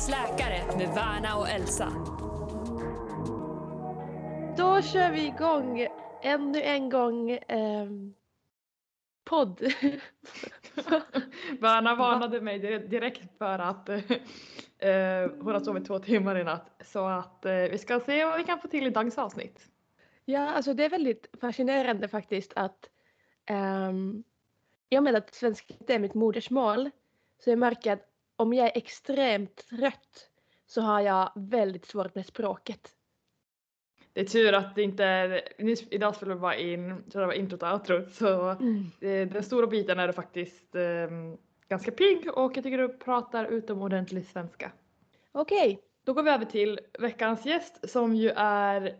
[0.00, 1.88] Lyckans läkare med Värna och Elsa.
[4.56, 5.86] Då kör vi igång
[6.22, 8.14] ännu en gång ehm,
[9.24, 9.60] podd.
[11.60, 13.96] Värna varnade mig di- direkt för att eh,
[14.78, 16.70] eh, hon har sovit två timmar i natt.
[16.84, 19.66] Så att eh, vi ska se vad vi kan få till i dagens avsnitt.
[20.24, 22.90] ja, alltså det är väldigt fascinerande faktiskt att
[24.90, 26.90] i och med att svenska inte är mitt modersmål
[27.44, 28.09] så jag märker att
[28.40, 30.30] om jag är extremt trött
[30.66, 32.90] så har jag väldigt svårt med språket.
[34.12, 35.42] Det är tur att det inte är,
[35.94, 40.06] idag spelar vi bara in själva introt och outrot så eh, den stora biten är
[40.06, 41.10] det faktiskt eh,
[41.68, 44.72] ganska pigg och jag tycker du pratar utomordentligt svenska.
[45.32, 48.96] Okej, Då går vi över till veckans gäst som ju är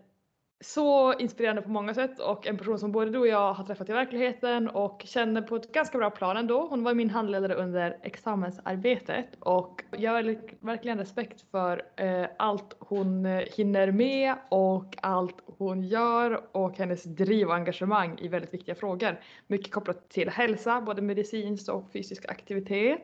[0.60, 3.88] så inspirerande på många sätt och en person som både du och jag har träffat
[3.88, 6.66] i verkligheten och känner på ett ganska bra plan ändå.
[6.66, 10.22] Hon var min handledare under examensarbetet och jag har
[10.66, 17.04] verkligen respekt för eh, allt hon eh, hinner med och allt hon gör och hennes
[17.04, 19.20] driv och engagemang i väldigt viktiga frågor.
[19.46, 22.98] Mycket kopplat till hälsa, både medicinskt och fysisk aktivitet.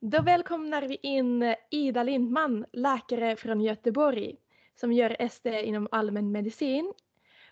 [0.00, 4.36] då välkomnar vi in eh, Ida Lindman, läkare från Göteborg
[4.80, 6.92] som gör SD inom allmän medicin.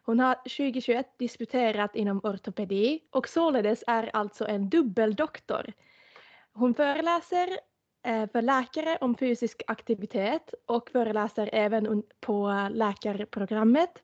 [0.03, 5.73] Hon har 2021 disputerat inom ortopedi och således är alltså en dubbeldoktor.
[6.53, 7.49] Hon föreläser
[8.07, 14.03] eh, för läkare om fysisk aktivitet och föreläser även på läkarprogrammet.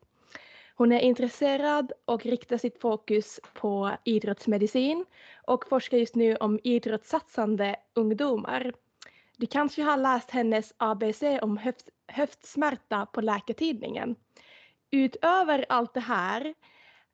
[0.75, 5.05] Hon är intresserad och riktar sitt fokus på idrottsmedicin
[5.47, 8.73] och forskar just nu om idrottssatsande ungdomar.
[9.43, 14.15] Du kanske har läst hennes ABC om höft, höftsmärta på Läkartidningen.
[14.91, 16.53] Utöver allt det här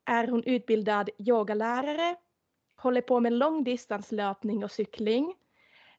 [0.06, 2.16] är hon utbildad yogalärare,
[2.76, 5.36] håller på med långdistanslöpning och cykling,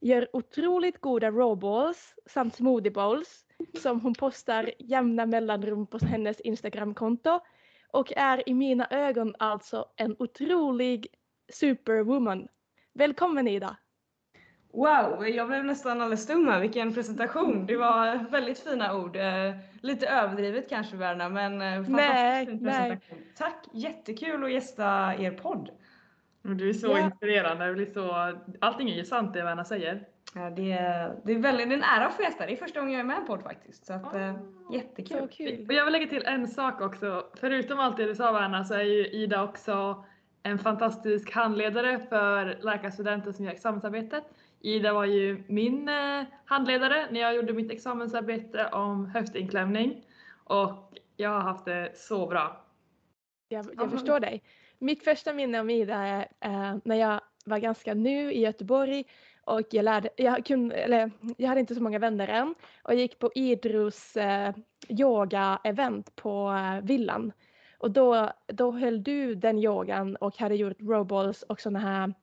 [0.00, 3.46] gör otroligt goda rawballs samt smoothie bowls
[3.82, 7.40] som hon postar jämna mellanrum på hennes Instagramkonto
[7.92, 11.06] och är i mina ögon alltså en otrolig
[11.52, 12.48] superwoman.
[12.94, 13.76] Välkommen Ida!
[14.72, 16.60] Wow, jag blev nästan alldeles stum här.
[16.60, 17.66] Vilken presentation.
[17.66, 19.16] Det var väldigt fina ord.
[19.16, 22.72] Eh, Lite överdrivet kanske Verna, men eh, fantastiskt Nej, fin nej.
[22.74, 23.18] presentation.
[23.38, 25.70] Tack, jättekul att gästa er podd.
[26.42, 26.98] Du är så Ja.
[26.98, 30.04] inspirerande, det blir så, allting är ju sant det Verna säger.
[30.34, 32.46] Ja, det, är, det är väldigt det är en ära att få gästa.
[32.46, 33.86] Det är första gången jag är med i en podd faktiskt.
[33.86, 34.34] Så att, Så
[34.72, 35.28] jättekul.
[35.32, 35.66] kul!
[35.68, 37.24] Och jag vill lägga till en sak också.
[37.40, 40.04] Förutom allt det du sa Verna så är ju Ida också
[40.42, 44.24] en fantastisk handledare för läkarstudenter som gör examensarbetet.
[44.60, 50.04] Ida var ju min eh, handledare när jag gjorde mitt examensarbete om höftinklämning
[50.44, 52.64] och jag har haft det så bra.
[53.48, 54.42] Jag, jag förstår dig.
[54.78, 59.04] Mitt första minne om Ida är eh, när jag var ganska ny i Göteborg
[59.44, 63.18] och jag, lärde, jag, kunde, eller, jag hade inte så många vänner än och gick
[63.18, 64.54] på Idros eh,
[64.88, 67.32] yoga-event på eh, villan.
[67.78, 72.14] Och då, då höll du den yogan och hade gjort rawballs och såna här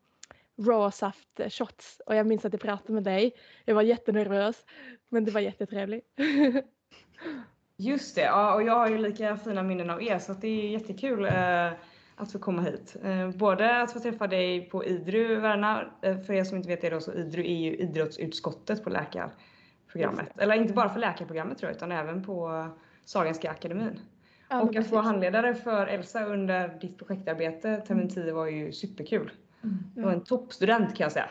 [0.57, 3.33] råsaft shots och jag minns att jag pratade med dig.
[3.65, 4.65] Jag var jättenervös
[5.09, 6.05] men det var jättetrevligt.
[7.77, 10.47] Just det, ja, och jag har ju lika fina minnen av er så att det
[10.47, 11.71] är jättekul eh,
[12.15, 12.95] att få komma hit.
[13.03, 15.91] Eh, både att få träffa dig på IDRU, Verna.
[16.01, 20.37] Eh, för er som inte vet det då så IDRU är ju idrottsutskottet på läkarprogrammet.
[20.37, 22.67] Eller inte bara för läkarprogrammet tror jag utan även på
[23.05, 23.99] Sahlgrenska akademin.
[24.49, 24.93] Ja, och att precis.
[24.93, 29.31] handledare för Elsa under ditt projektarbete termin 10 var ju superkul.
[29.95, 31.29] Du var en toppstudent kan jag säga.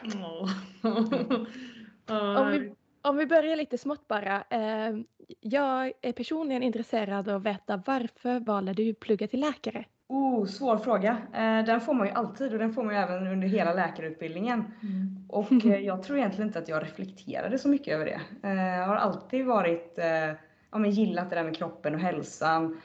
[2.08, 2.72] Om vi,
[3.02, 4.44] om vi börjar lite smått bara.
[4.50, 4.96] Eh,
[5.40, 9.84] jag är personligen intresserad av att veta varför valde du plugga till läkare?
[10.08, 11.10] Oh, svår fråga.
[11.34, 14.64] Eh, den får man ju alltid och den får man ju även under hela läkarutbildningen.
[15.28, 18.20] Och eh, jag tror egentligen inte att jag reflekterade så mycket över det.
[18.48, 20.32] Eh, jag har alltid varit, eh,
[20.70, 22.80] ja men gillat det där med kroppen och hälsan.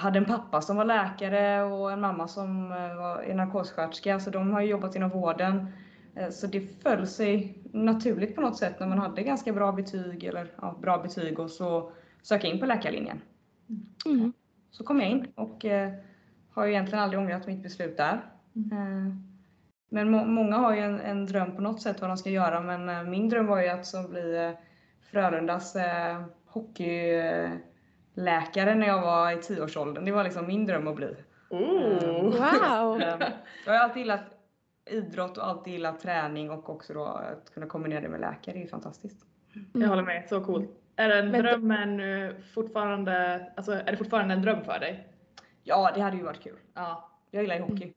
[0.00, 4.30] Hade en pappa som var läkare och en mamma som eh, var är narkossköterska så
[4.30, 5.66] de har ju jobbat inom vården.
[6.14, 10.24] Eh, så det föll sig naturligt på något sätt när man hade ganska bra betyg
[10.24, 11.92] eller ja, bra betyg och så
[12.22, 13.20] söka in på läkarlinjen.
[14.06, 14.32] Mm.
[14.70, 15.92] Så kom jag in och eh,
[16.50, 18.24] har ju egentligen aldrig ångrat mitt beslut där.
[18.72, 19.14] Eh,
[19.90, 22.60] men må- många har ju en, en dröm på något sätt vad de ska göra
[22.60, 24.54] men eh, min dröm var ju att så bli
[25.10, 26.22] Frölundas eh,
[28.20, 30.04] hockeyläkare när jag var i tioårsåldern.
[30.04, 31.16] Det var liksom min dröm att bli.
[31.50, 32.22] Oh.
[32.22, 33.00] Wow!
[33.02, 33.28] Eh,
[33.66, 34.20] jag har alltid gillat
[34.90, 38.54] idrott och alltid gillat träning och också då att kunna kombinera det med läkare.
[38.54, 39.26] Det är ju fantastiskt.
[39.72, 40.70] Jag håller med, så coolt.
[40.96, 42.00] Är den Men- drömmen
[42.54, 45.08] fortfarande, alltså är det fortfarande en dröm för dig?
[45.62, 46.56] Ja, det hade ju varit kul.
[46.74, 47.10] Ja.
[47.30, 47.92] Jag gillar ju hockey.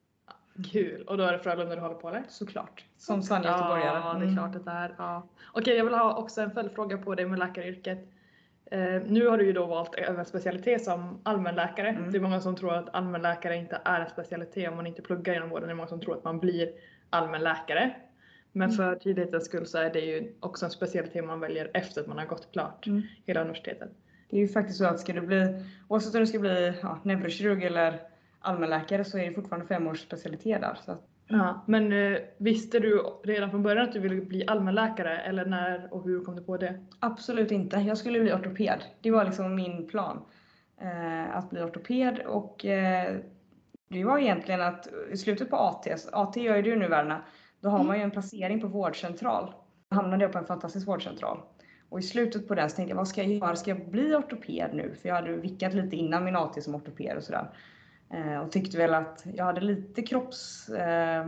[0.72, 1.02] Kul!
[1.02, 2.22] Och då är det Frölunda du håller på eller?
[2.28, 2.84] Såklart.
[2.96, 4.00] Som sann göteborgare.
[4.04, 4.36] Ja, det är Mm.
[4.36, 4.94] klart att det är.
[4.98, 5.22] Ja.
[5.52, 8.08] Okej, jag vill ha också en följdfråga på dig med läkaryrket.
[8.70, 11.88] Eh, nu har du ju då valt en specialitet som allmänläkare.
[11.88, 12.12] Mm.
[12.12, 15.34] Det är många som tror att allmänläkare inte är en specialitet om man inte pluggar
[15.34, 15.68] inom vården.
[15.68, 16.68] Det är många som tror att man blir
[17.10, 17.94] allmänläkare.
[18.52, 18.76] Men Mm.
[18.76, 22.18] för tydlighetens skull så är det ju också en specialitet man väljer efter att man
[22.18, 23.02] har gått klart Mm.
[23.26, 23.88] hela universitetet.
[24.30, 26.98] Det är ju faktiskt så att ska du bli, oavsett om du ska bli ja,
[27.02, 28.00] neurokirurg eller
[28.40, 30.78] allmänläkare så är det fortfarande fem års specialitet där.
[30.84, 35.18] Så att, Ja, men eh, visste du redan från början att du ville bli allmänläkare
[35.18, 36.86] eller när och hur kom du på det?
[37.00, 37.76] absolut inte.
[37.76, 38.84] Jag skulle bli ortoped.
[39.00, 40.24] Det var liksom min plan.
[40.80, 43.16] Eh, att bli ortoped och eh,
[43.88, 47.22] det var egentligen att i slutet på AT, AT gör ju du nu Verna,
[47.60, 49.52] då har man ju en placering på vårdcentral.
[49.88, 51.40] Då hamnade jag på en fantastisk vårdcentral.
[51.88, 53.56] Och i slutet på den så tänkte jag, vad ska jag göra?
[53.56, 54.94] Ska jag bli ortoped nu?
[55.02, 57.48] För jag hade vickat lite innan min AT som ortoped och sådär.
[58.10, 60.68] Eh, och tyckte väl att jag hade lite kropps...
[60.68, 61.26] Eh,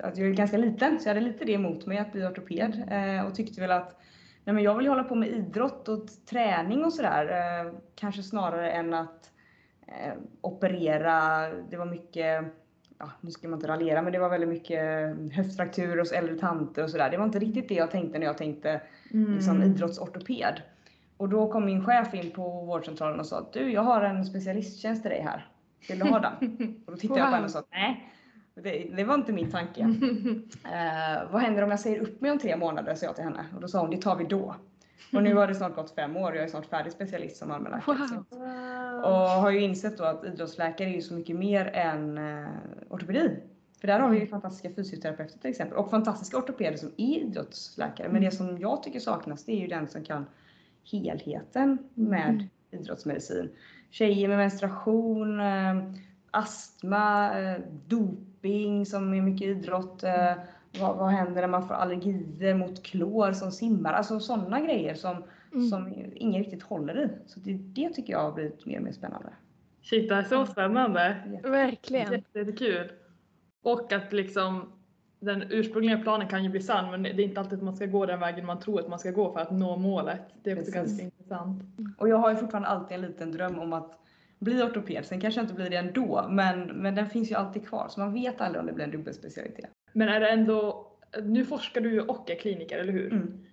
[0.00, 2.82] att jag är ganska liten, så jag hade lite det emot mig att bli ortoped.
[2.90, 3.96] Eh, och tyckte väl att
[4.44, 7.72] nej men jag vill hålla på med idrott och träning och sådär.
[7.94, 9.30] Kanske snarare än att
[10.40, 11.48] operera.
[11.70, 12.44] Det var mycket,
[12.98, 14.80] ja nu ska man inte raljera, men det var väldigt mycket
[15.32, 17.10] höftfrakturer hos äldre tanter och sådär.
[17.10, 18.80] Det var inte riktigt det jag tänkte när jag tänkte
[19.10, 20.62] liksom, idrottsortoped.
[21.16, 24.24] Och då kom min chef in på vårdcentralen och sa att du, jag har en
[24.24, 25.49] specialisttjänst till dig här.
[25.88, 26.34] Vill du ha den?
[26.86, 28.12] och då tittade jag på henne och sa nej,
[28.54, 29.80] det, det var inte min tanke.
[30.64, 32.94] Eh, vad händer om jag säger upp mig om tre månader?
[32.94, 33.44] sa jag till henne.
[33.54, 34.54] Och då sa hon, det tar vi då.
[35.12, 37.50] Och nu har det snart gått fem år och jag är snart färdig specialist som
[37.50, 38.24] allmänläkare.
[38.30, 39.04] Wow.
[39.04, 42.48] Och har ju insett då att idrottsläkare är ju så mycket mer än eh,
[42.90, 43.36] ortopedi.
[43.80, 48.08] För där har vi ju fantastiska fysioterapeuter till exempel och fantastiska ortopeder som är idrottsläkare.
[48.08, 50.26] Men det som jag tycker saknas det är ju den som kan
[50.92, 53.50] helheten med idrottsmedicin.
[53.90, 55.82] Tjejer med menstruation, eh,
[56.30, 60.02] astma, eh, doping som är mycket idrott.
[60.02, 60.32] Eh,
[60.80, 63.92] vad, vad händer när man får allergier mot klor som simmar?
[63.92, 65.68] Alltså sådana grejer som, Mm.
[65.68, 67.08] som ingen riktigt håller i.
[67.26, 69.28] Så det, det tycker jag har blivit mer och mer spännande.
[69.82, 71.16] Shit, det här är så spännande.
[71.42, 72.12] Verkligen.
[72.12, 72.92] Jätte- Jättekul.
[73.62, 74.72] Och att liksom
[75.20, 77.86] den ursprungliga planen kan ju bli sann men det är inte alltid att man ska
[77.86, 80.20] gå den vägen man tror att man ska gå för att nå målet.
[80.42, 80.74] Det är också Precis.
[80.74, 81.62] ganska intressant.
[81.98, 83.98] Och jag har ju fortfarande alltid en liten dröm om att
[84.38, 85.04] bli ortoped.
[85.04, 87.86] Sen kanske jag inte blir det ändå, men, men den finns ju alltid kvar.
[87.88, 89.70] Så man vet aldrig om det blir en dubbelspecialitet.
[89.92, 90.86] Men är det ändå,
[91.22, 93.12] nu forskar du ju och är kliniker, eller hur?
[93.12, 93.44] Mm.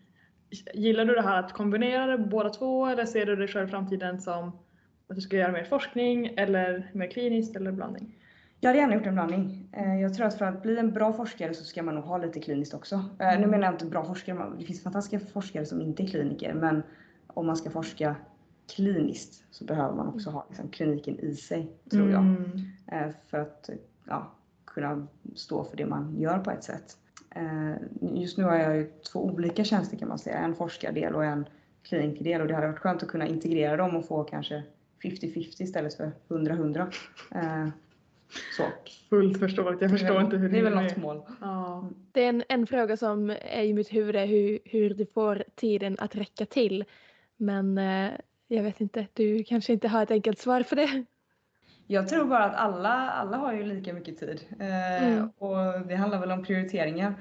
[0.73, 3.71] Gillar du det här att kombinera det båda två eller ser du dig själv i
[3.71, 4.47] framtiden som
[5.09, 8.15] att du ska göra mer forskning eller mer kliniskt eller blandning?
[8.59, 9.69] Jag hade gärna gjort en blandning.
[9.71, 12.17] Eh, Jag tror att för att bli en bra forskare så ska man nog ha
[12.17, 12.95] lite kliniskt också.
[13.19, 16.53] Eh, Nu menar jag inte bra forskare, det finns fantastiska forskare som inte är kliniker,
[16.53, 16.83] men
[17.27, 18.15] om man ska forska
[18.75, 22.21] kliniskt så behöver man också ha liksom, kliniken i sig, tror jag.
[22.21, 22.61] Mm.
[22.91, 23.69] Eh, För att
[24.07, 24.31] ja,
[24.65, 26.97] kunna stå för det man gör på ett sätt.
[28.01, 31.45] Just nu har jag ju två olika tjänster kan man säga, en forskardel och en
[31.83, 34.63] klinikdel och det hade varit skönt att kunna integrera dem och få kanske
[35.03, 36.93] 50-50 istället för 100-100.
[38.57, 38.63] Så.
[39.09, 41.21] Fullt förståeligt, jag förstår inte hur Det är väl det något mål.
[41.41, 41.89] Ja.
[42.11, 45.43] Det är en, en fråga som är i mitt huvud är hur, hur du får
[45.55, 46.85] tiden att räcka till.
[47.37, 48.11] Men eh,
[48.47, 51.05] jag vet inte, du kanske inte har ett enkelt svar för det.
[51.87, 54.41] Jag tror bara att alla, alla har ju lika mycket tid.
[54.59, 55.29] Eh, Mm.
[55.37, 57.13] Och det handlar väl om prioriteringar.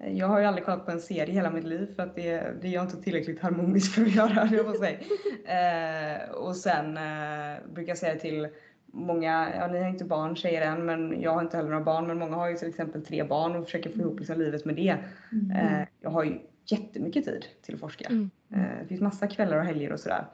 [0.00, 2.54] Eh, Jag har ju aldrig kollat på en serie hela mitt liv för att det,
[2.62, 4.98] det är jag inte tillräckligt harmonisk för att göra, jag att säga.
[5.44, 8.48] Eh, och sen eh, brukar jag säga till
[8.92, 12.06] många, ja ni har inte barn tjejer än, men jag har inte heller några barn,
[12.06, 14.76] men många har ju till exempel tre barn och försöker få ihop liksom livet med
[14.76, 14.96] det.
[15.54, 18.08] Eh, jag har ju jättemycket tid till att forska.
[18.08, 18.30] Mm.
[18.54, 20.24] Eh, det finns massa kvällar och helger och sådär.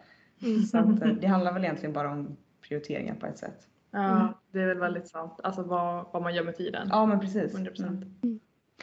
[0.42, 0.62] Mm.
[0.62, 2.36] Så att, eh, det handlar väl egentligen bara om
[2.68, 3.66] prioriteringar på ett sätt.
[3.90, 5.40] ja, det är väl väldigt sant.
[5.42, 6.88] Alltså vad, vad man gör med tiden.
[6.90, 7.54] Ja men precis.
[7.54, 8.04] 100 procent.
[8.22, 8.40] Mm.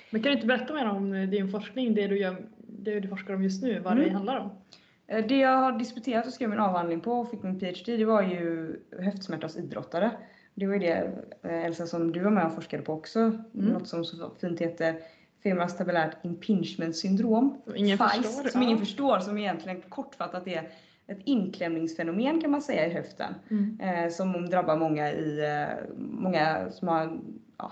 [0.09, 3.33] Men kan du inte berätta mer om din forskning, det du, gör, det du forskar
[3.33, 4.15] om just nu, vad det Mm.
[4.15, 4.49] handlar om?
[5.17, 8.05] Eh, Det jag har disputerat och skrev min avhandling på och fick min PhD det
[8.05, 10.11] var ju höftsmärta hos idrottare.
[10.55, 13.19] Det var ju det eh, Elsa som du var med och forskade på också.
[13.19, 13.41] Mm.
[13.53, 14.95] Något som så fint heter
[15.43, 17.61] femoral tabulärt impingement syndrom.
[17.65, 18.49] Som ingen FICE, förstår.
[18.49, 18.67] Som Ja.
[18.67, 20.69] ingen förstår, som egentligen kortfattat är
[21.07, 23.33] ett inklämningsfenomen kan man säga i höften.
[23.49, 23.79] Mm.
[23.79, 27.19] Eh, som drabbar många, i, eh, många som har
[27.57, 27.71] ja,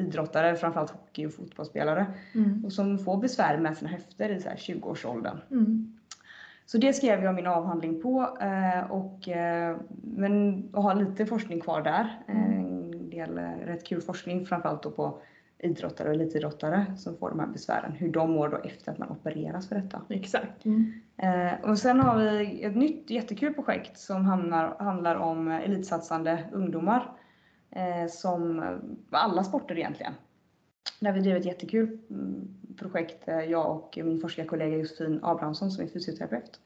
[0.00, 2.06] idrottare, framförallt hockey och fotbollsspelare.
[2.34, 2.64] Mm.
[2.64, 5.38] Och som får besvär med sina höfter i så här 20-årsåldern.
[5.50, 5.95] Mm.
[6.66, 11.60] Så det skrev jag min avhandling på eh, och, eh, men och har lite forskning
[11.60, 12.22] kvar där.
[12.28, 15.18] Eh, En del eh, rätt kul forskning framförallt då på
[15.58, 17.92] idrottare och elitidrottare som får de här besvären.
[17.92, 20.02] Hur de mår då efter att man opereras för detta.
[20.08, 20.66] Exakt.
[21.16, 27.12] Eh, och sen har vi ett nytt jättekul projekt som hamnar, handlar om elitsatsande ungdomar.
[27.70, 28.64] Eh, som
[29.10, 30.12] alla sporter egentligen.
[31.00, 35.84] Där vi drev ett jättekul mm, projekt, eh, jag och min forskarkollega Josefin Abrahamsson som
[35.84, 36.60] är fysioterapeut.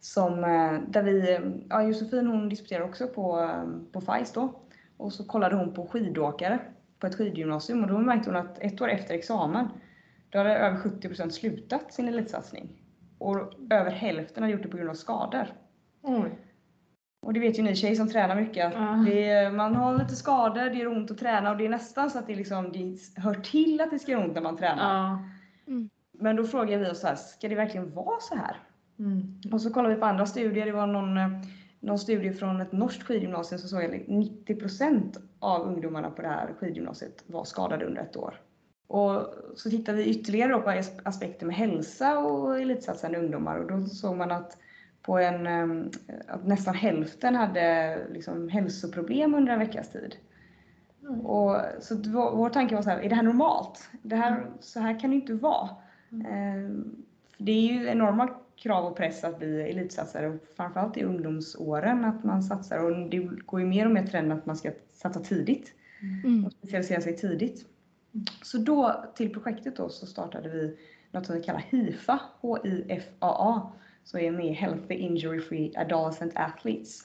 [0.00, 3.50] Som, eh, där vi, eh, ja Josefin hon disputerade också på,
[3.92, 4.60] på FAIS då.
[4.96, 6.58] Och så kollade hon på skidåkare
[6.98, 9.68] på ett skidgymnasium och då märkte hon att ett år efter examen
[10.30, 12.82] då hade över 70% slutat sin elitsatsning.
[13.18, 15.46] Och över hälften hade gjort det på grund av skador.
[16.08, 16.30] Mm.
[17.22, 19.04] Och det vet ju ni tjejer som tränar mycket att Ja.
[19.06, 22.10] det är, man har lite skador, det gör ont att träna och det är nästan
[22.10, 25.08] så att det, liksom, det hör till att det ska göra ont när man tränar.
[25.08, 25.18] Ja.
[26.12, 28.56] Men då frågar vi oss så här, ska det verkligen vara så här?
[28.98, 29.40] Mm.
[29.52, 30.66] Och så kollar vi på andra studier.
[30.66, 31.18] Det var någon,
[31.80, 36.54] någon studie från ett norskt skidgymnasium som såg att 90% av ungdomarna på det här
[36.60, 38.34] skidgymnasiet var skadade under ett år.
[38.86, 43.86] Och så tittar vi ytterligare på as- aspekter med hälsa och elitsatsande ungdomar och då
[43.86, 44.56] såg man att,
[45.10, 45.86] på en, eh,
[46.28, 50.16] att nästan hälften hade liksom hälsoproblem under en veckas tid.
[51.02, 51.20] Mm.
[51.20, 53.90] Och, så vår, vår tanke var så här, är det här normalt?
[54.02, 55.68] Det här, Så här kan det inte vara.
[56.12, 56.70] Eh,
[57.36, 62.04] för det är ju enorma krav och press att bli elitsatsare, och framförallt i ungdomsåren
[62.04, 65.20] att man satsar och det går ju mer och mer trend att man ska satsa
[65.20, 65.74] tidigt
[66.24, 66.44] Mm.
[66.44, 67.66] och specialisera sig tidigt.
[68.42, 70.76] Så då till projektet då så startade vi
[71.10, 73.72] något som vi kallar HIFA, H-I-F-A-A,
[74.10, 77.04] som är med Healthy Injury Free Adolescent Athletes.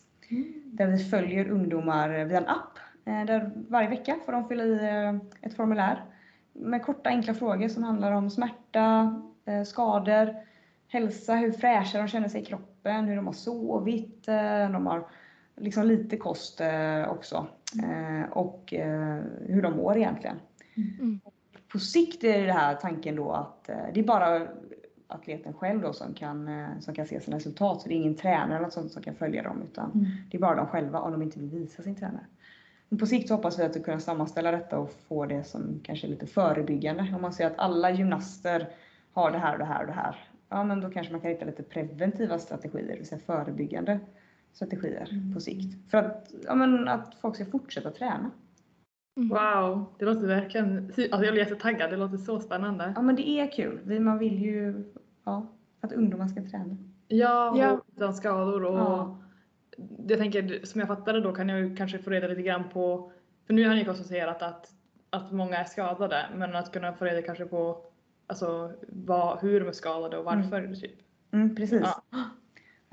[0.65, 2.79] Där vi följer ungdomar via en app.
[3.05, 6.03] eh, Där varje vecka får de fylla i eh, ett formulär
[6.53, 10.35] med korta enkla frågor som handlar om smärta, eh, skador,
[10.87, 14.25] hälsa, hur fräscha de känner sig i kroppen, hur de har sovit,
[14.71, 15.07] de har
[15.55, 16.61] liksom lite kost
[17.07, 17.47] också
[18.29, 18.73] och
[19.47, 20.35] hur de mår egentligen.
[20.99, 21.19] Mm.
[21.71, 24.47] På sikt är det här tanken då att det är bara
[25.07, 27.81] atleten själv då som kan, eh, som kan se sina resultat.
[27.81, 30.05] Så det är ingen tränare eller sånt som kan följa dem utan Mm.
[30.31, 32.25] det är bara de själva om de inte vill visa sin tränare.
[32.89, 36.09] Men på sikt hoppas vi att kunna sammanställa detta och få det som kanske är
[36.09, 37.13] lite förebyggande.
[37.15, 38.67] Om man ser att alla gymnaster
[39.13, 40.15] har det här och det här och det här.
[40.49, 43.99] Ja men då kanske man kan hitta lite preventiva strategier, det vill säga förebyggande
[44.53, 45.33] strategier Mm.
[45.33, 45.91] på sikt.
[45.91, 48.31] För att, ja, men att folk ska fortsätta träna.
[49.17, 49.29] Mm.
[49.29, 50.77] Wow, det låter verkligen...
[50.85, 52.93] Alltså jag blir jättetaggad, det låter så spännande.
[52.95, 53.99] Ja men det är kul.
[53.99, 54.85] Man vill ju
[55.23, 55.47] ja,
[55.81, 56.77] att ungdomar ska träna.
[57.07, 57.81] Ja, Ja.
[57.95, 59.17] utan skador och Ja.
[60.07, 63.11] jag tänker som jag fattade då kan jag ju kanske få reda lite grann på,
[63.47, 64.71] för nu har ni konstaterat att,
[65.09, 67.77] att många är skadade, men att kunna få reda kanske på
[68.27, 70.75] alltså, vad, hur de är skadade och varför.
[70.75, 70.91] Typ.
[71.31, 71.81] Mm, precis.
[71.83, 72.03] Ja.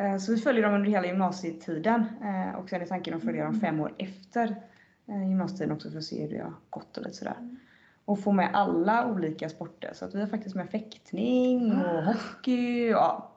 [0.05, 3.45] Eh, Så vi följer dem under hela gymnasietiden eh, och sen är tanken att följa
[3.45, 4.57] dem fem år efter
[5.07, 7.57] eh, gymnasietiden också för att se hur det har gått och lite sådär.
[8.05, 9.91] Och få med alla olika sporter.
[9.95, 12.89] Så att vi har faktiskt med fäktning och hockey.
[12.89, 13.29] Ja.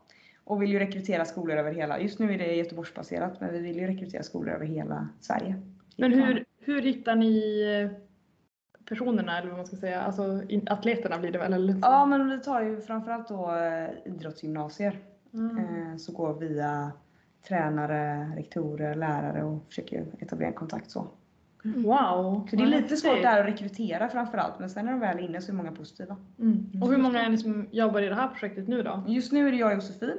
[0.44, 3.76] Och vill ju rekrytera skolor över hela, just nu är det Göteborgsbaserat, men vi vill
[3.78, 5.62] ju rekrytera skolor över hela Sverige.
[5.98, 7.98] Men hur, hur hittar ni eh,
[8.86, 11.54] personerna eller vad man ska säga, alltså atleterna blir det väl?
[11.54, 11.76] Eller?
[11.82, 15.00] Ja, men vi tar ju framförallt då eh, idrottsgymnasier.
[15.34, 15.58] Mm.
[15.58, 16.92] Eh, Så går via
[17.48, 21.08] tränare, rektorer, lärare och försöker etablera en kontakt så.
[21.66, 22.48] Wow!
[22.50, 23.00] Så det är lite häftigt.
[23.00, 25.72] svårt där att rekrytera framförallt, men sen när de väl är inne så är många
[25.72, 26.18] positiva.
[26.40, 26.82] Mm.
[26.82, 29.04] Och hur många är ni som jobbar i det här projektet nu då?
[29.08, 30.18] Just nu är det jag och Josefin.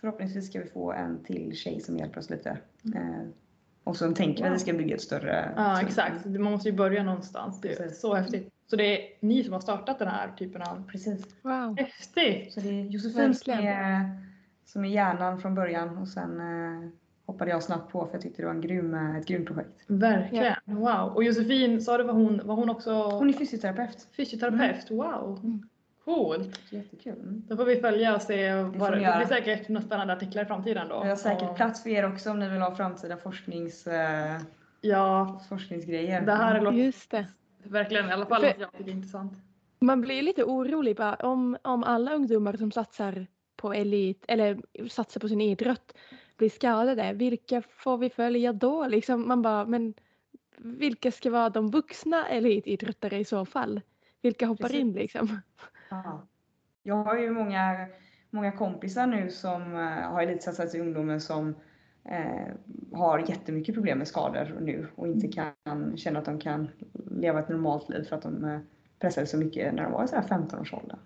[0.00, 2.58] Förhoppningsvis ska vi få en till tjej som hjälper oss lite.
[2.94, 3.26] Eh,
[3.84, 5.52] Och så tänker vi att vi ska bygga ett större...
[5.56, 7.60] Ja exakt, man måste ju börja någonstans.
[7.60, 8.00] Det är Precis.
[8.00, 8.52] så häftigt.
[8.70, 10.88] Så det är ni som har startat den här typen av...
[10.88, 11.26] Precis.
[11.42, 11.76] Wow.
[11.78, 12.52] Häftigt!
[12.52, 14.10] Så det är Josefin som är,
[14.64, 16.88] som är hjärnan från början och sen eh,
[17.26, 19.84] hoppade jag snabbt på för jag tyckte det var en grym, eh, ett grymt projekt.
[19.86, 21.12] Verkligen, wow.
[21.14, 24.08] Och Josefin, sa du var hon, var hon också Hon är fysioterapeut.
[24.16, 24.90] fysioterapeut?
[24.90, 25.40] Wow!
[25.44, 25.68] Mm.
[26.04, 26.60] Coolt!
[26.72, 27.12] Jättekul.
[27.12, 27.42] Mm.
[27.48, 28.54] Då får vi följa och se.
[28.54, 29.16] Vad, det göra.
[29.16, 31.02] blir säkert några spännande artiklar i framtiden då.
[31.02, 34.40] Vi har säkert Och- plats för er också om ni vill ha framtida forsknings, eh,
[34.80, 36.20] Ja, forskningsgrejer.
[36.20, 37.26] det här låter Just det.
[37.62, 39.32] verkligen i alla fall För- jag tycker är intressant.
[39.80, 45.20] Man blir lite orolig bara om, om alla ungdomar som satsar på elit eller satsar
[45.20, 45.92] på sin idrott
[46.36, 47.12] blir skadade.
[47.12, 48.86] Vilka får vi följa då?
[48.86, 49.94] Liksom man bara, men
[50.56, 53.80] vilka ska vara de vuxna elitidrottare i så fall?
[54.22, 54.80] Vilka hoppar Precis.
[54.80, 55.40] in liksom?
[55.88, 56.26] Ja.
[56.82, 57.86] Jag har ju många,
[58.30, 61.54] många kompisar nu som eh, har elitsatsat i ungdomen som
[62.04, 62.54] eh,
[62.92, 66.68] har jättemycket problem med skador nu och inte kan känna att de kan
[67.10, 68.60] leva ett normalt liv för att de eh,
[68.98, 70.98] pressade så mycket när de var i sådär 15 års ålder.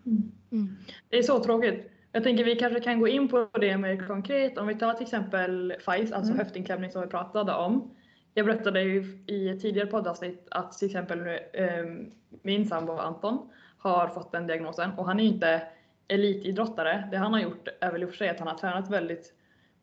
[0.53, 0.77] Mm.
[1.09, 1.91] Det är så tråkigt.
[2.13, 4.59] Jag tänker vi kanske kan gå in på det mer konkret.
[4.59, 6.39] Om vi tar till exempel FICE, alltså Mm.
[6.39, 7.95] höftinklämning som vi pratade om.
[8.35, 12.11] Jag berättade ju i ett tidigare poddavsnitt att till exempel ehm,
[12.43, 15.63] min sambo Anton har fått den diagnosen och han är ju inte
[16.09, 17.09] elitidrottare.
[17.11, 19.35] Det han har gjort är väl i och för sig att han har tränat väldigt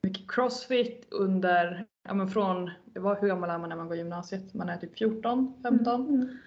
[0.01, 4.53] mycket crossfit under ja, men från, vad- hur gammal är man när man går gymnasiet?
[4.53, 6.37] Man är typ 14, 15.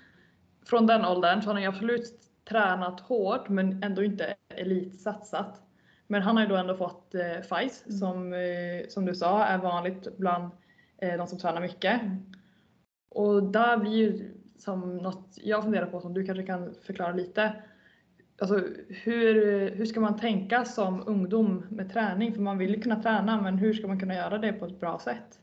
[0.67, 5.63] Från den åldern så har han ju absolut tränat hårt men ändå inte elitsatsat.
[6.11, 7.99] Men han har ju då ändå fått eh, FICE Mm.
[7.99, 10.51] som, eh, som du sa är vanligt bland
[10.99, 12.01] eh, de som tränar mycket.
[13.11, 17.53] Och där blir ju som något jag funderar på som du kanske kan förklara lite.
[18.41, 22.35] Alltså hur, hur ska man tänka som ungdom med träning?
[22.35, 24.81] För man vill ju kunna träna men hur ska man kunna göra det på ett
[24.81, 25.39] bra sätt?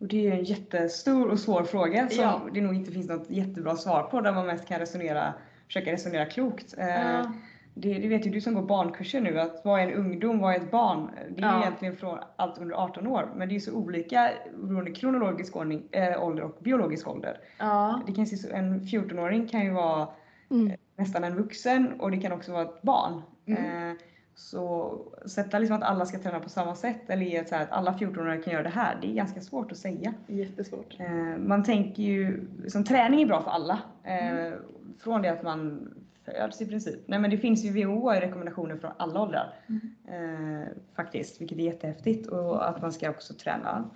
[0.00, 2.42] Och det är en jättestor och svår fråga som Ja.
[2.54, 5.34] det nog inte finns något jättebra svar på där man mest kan resonera,
[5.66, 6.74] försöka resonera klokt.
[6.78, 7.30] Eh,
[7.78, 10.54] Det, det vet ju du som går barnkurser nu att vad är en ungdom, vad
[10.54, 11.10] är ett barn?
[11.36, 11.60] Det är Ja.
[11.60, 14.30] egentligen från allt under 18 år men det är så olika
[14.62, 17.38] beroende kronologisk ordning, äh, ålder och biologisk ålder.
[17.58, 18.02] Ja.
[18.06, 20.08] Det kan se så, en 14-åring kan ju vara
[20.50, 20.72] Mm.
[20.96, 23.22] nästan en vuxen och det kan också vara ett barn.
[23.46, 23.90] Mm.
[23.90, 23.96] Eh,
[24.34, 27.92] så sätta liksom att alla ska träna på samma sätt eller ge så att alla
[27.92, 30.14] 14-åringar kan göra det här, det är ganska svårt att säga.
[30.26, 30.96] Jättesvårt.
[31.00, 33.78] Eh, man tänker ju, som träning är bra för alla.
[34.04, 34.52] Eh, Mm.
[34.98, 35.88] Från det att man
[36.26, 37.00] föds i princip.
[37.06, 39.54] Nej men det finns ju WHO har ju rekommendationer från alla åldrar.
[39.66, 40.60] Mm.
[40.62, 42.26] Eh, faktiskt, vilket är jättehäftigt.
[42.26, 43.90] Och att man ska också träna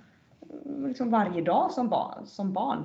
[0.65, 2.27] mm, liksom varje dag som barn.
[2.27, 2.85] Som barn.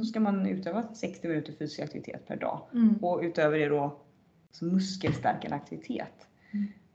[0.00, 2.60] Så ska man utöva 60 minuter fysisk aktivitet per dag.
[2.74, 2.96] Mm.
[3.04, 3.96] Och utöver det då
[4.50, 6.26] så muskelstärkande aktivitet.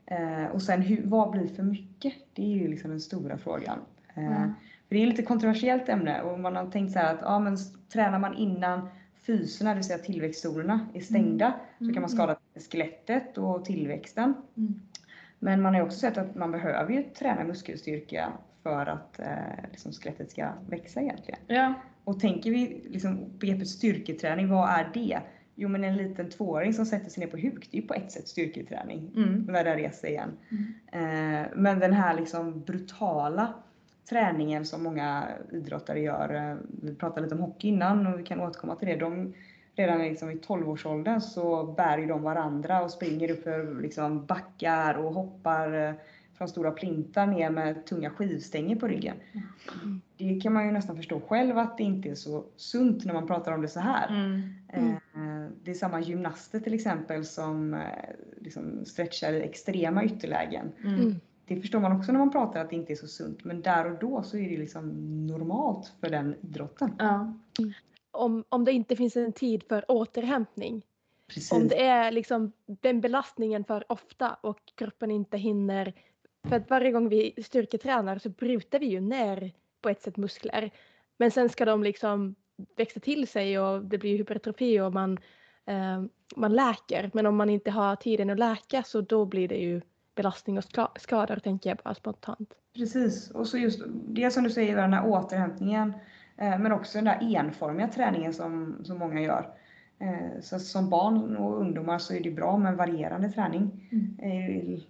[0.06, 2.14] Eh, och sen hur, vad blir för mycket?
[2.32, 3.78] Det är ju liksom den stora frågan.
[4.14, 4.50] Eh, Ja.
[4.88, 7.38] För det är ett lite kontroversiellt ämne och man har tänkt så här att ja,
[7.38, 7.56] men
[7.92, 8.88] tränar man innan
[9.26, 12.36] fyserna, det vill säga tillväxtzonerna, är stängda så kan man skada
[12.70, 14.34] skelettet och tillväxten.
[14.56, 14.80] Mm.
[15.38, 19.92] Men man har också sett att man behöver ju träna muskelstyrka för att eh, liksom
[19.92, 21.40] skelettet ska växa egentligen.
[21.46, 21.74] Ja.
[22.04, 25.20] Och tänker vi liksom begreppet styrketräning, vad är det?
[25.54, 27.94] Jo men en liten tvååring som sätter sig ner på huk, det är ju på
[27.94, 29.12] ett sätt styrketräning.
[29.16, 29.46] Mm.
[29.46, 30.30] Börja resa igen.
[30.92, 33.54] Eh, men den här liksom brutala
[34.08, 36.56] träningen som många idrottare gör.
[36.82, 38.96] Vi pratade lite om hockey innan och vi kan återkomma till det.
[38.96, 39.34] De,
[39.74, 44.94] redan liksom i 12-årsåldern så bär ju de varandra och springer upp för liksom backar
[44.94, 45.94] och hoppar eh,
[46.34, 49.16] från stora plintar ner med tunga skivstänger på ryggen.
[50.16, 53.26] Det kan man ju nästan förstå själv att det inte är så sunt när man
[53.26, 54.08] pratar om det så här.
[54.08, 54.42] Mm.
[54.68, 57.80] Eh, Det är samma gymnaster till exempel som eh,
[58.40, 60.72] liksom stretchar i extrema ytterlägen.
[61.48, 63.44] Det förstår man också när man pratar att det inte är så sunt.
[63.44, 64.90] Men där och då så är det liksom
[65.26, 66.90] normalt för den idrotten.
[66.98, 67.34] Ja.
[68.10, 70.82] Om, om det inte finns en tid för återhämtning.
[71.26, 71.52] Precis.
[71.52, 75.92] Om det är liksom den belastningen för ofta och kroppen inte hinner.
[76.48, 80.70] För att varje gång vi styrketränar så bryter vi ju ner på ett sätt muskler.
[81.16, 82.34] Men sen ska de liksom
[82.76, 85.18] växa till sig och det blir hypertrofi och man,
[85.64, 86.04] eh,
[86.36, 87.10] man läker.
[87.14, 89.80] Men om man inte har tiden att läka så då blir det ju
[90.16, 92.54] belastning och ska- skador tänker jag bara spontant.
[92.74, 93.30] Precis.
[93.30, 95.92] Och så just det som du säger, den här återhämtningen.
[96.36, 99.48] eh, Men också den där enformiga träningen som, som många gör.
[99.98, 103.88] Eh, Så som barn och ungdomar så är det bra med varierande träning.
[103.92, 104.16] Mm.
[104.18, 104.80] Eh,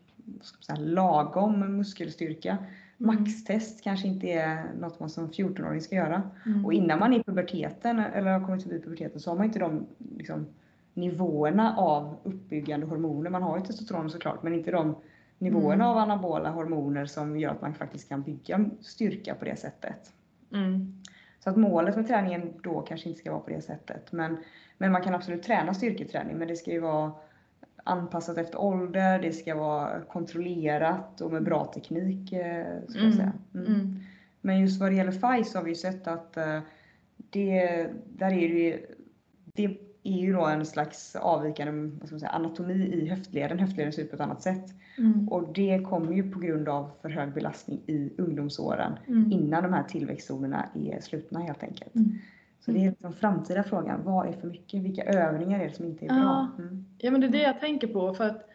[0.79, 2.59] Lagom muskelstyrka.
[2.99, 6.23] Maxtest kanske inte är något man som 14-åring ska göra.
[6.47, 6.65] Mm.
[6.67, 9.59] Och innan man är i puberteten eller har kommit förbi puberteten så har man inte
[9.59, 9.87] de
[10.17, 10.47] liksom,
[10.95, 13.31] nivåerna av uppbyggande hormoner.
[13.31, 14.95] Man har ju testosteron såklart men inte de
[15.39, 15.87] nivåerna Mm.
[15.87, 20.13] av anabola hormoner som gör att man faktiskt kan bygga styrka på det sättet.
[20.53, 21.03] Mm.
[21.41, 24.13] Så att målet med träningen då kanske inte ska vara på det sättet.
[24.13, 24.37] Men,
[24.79, 27.13] men man kan absolut träna styrketräning men det ska ju vara
[27.85, 32.33] anpassat efter ålder, det ska vara kontrollerat och med bra teknik.
[32.33, 33.13] eh, Ska Mm.
[33.13, 33.33] säga.
[33.55, 33.67] Mm.
[33.67, 33.97] Mm.
[34.41, 36.61] Men just vad det gäller FICE så har vi ju sett att eh,
[37.17, 38.87] det, där är det,
[39.55, 43.59] det är ju då en slags avvikande vad ska man säga, anatomi i höftleden.
[43.59, 44.65] Höftleden ser ut på ett annat sätt.
[44.99, 45.29] Mm.
[45.29, 49.33] Och det kommer ju på grund av för hög belastning i ungdomsåren Mm.
[49.33, 51.95] innan de här tillväxtzonerna är slutna helt enkelt.
[51.95, 52.19] Mm.
[52.61, 54.01] Så det är den framtida frågan.
[54.05, 54.83] Vad är för mycket?
[54.83, 56.15] Vilka övningar är det som inte är Ja.
[56.15, 56.49] bra?
[56.65, 56.85] Mm.
[56.99, 58.49] Ja men det är det jag tänker på för att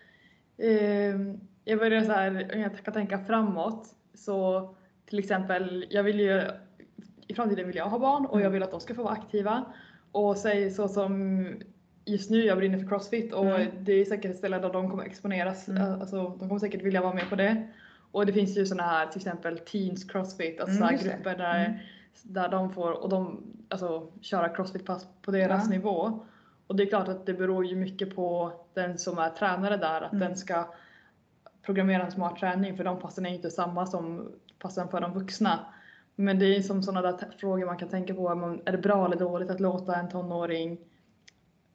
[0.57, 1.19] eh,
[1.65, 4.69] jag börjar så här, om jag ska tänka framåt så
[5.05, 6.41] till exempel, jag vill ju
[7.27, 9.65] i framtiden vill jag ha barn och jag vill att de ska få vara aktiva
[10.11, 11.45] och säg så som
[12.05, 13.67] just nu jag brinner för crossfit och Mm.
[13.79, 16.01] det är säkert ett ställe där de kommer exponeras, Mm.
[16.01, 17.67] alltså de kommer säkert vilja vara med på det.
[18.11, 21.77] Och det finns ju sådana här till exempel Teens Crossfit, alltså Mm, grupper där, Mm.
[22.23, 25.69] där de får och de, alltså, köra crossfit-pass på deras Ja.
[25.69, 26.19] nivå.
[26.67, 30.01] Och det är klart att det beror ju mycket på den som är tränare där,
[30.01, 30.27] att Mm.
[30.27, 30.67] den ska
[31.61, 35.59] programmera en smart träning för de passen är inte samma som passen för de vuxna.
[36.21, 38.29] Men det är som sådana där frågor man kan tänka på,
[38.65, 40.77] är det bra eller dåligt att låta en tonåring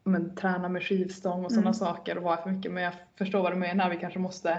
[0.04, 1.74] men, träna med skivstång och sådana Mm.
[1.74, 2.72] saker och är för mycket.
[2.72, 4.59] Men jag förstår vad du menar, vi kanske måste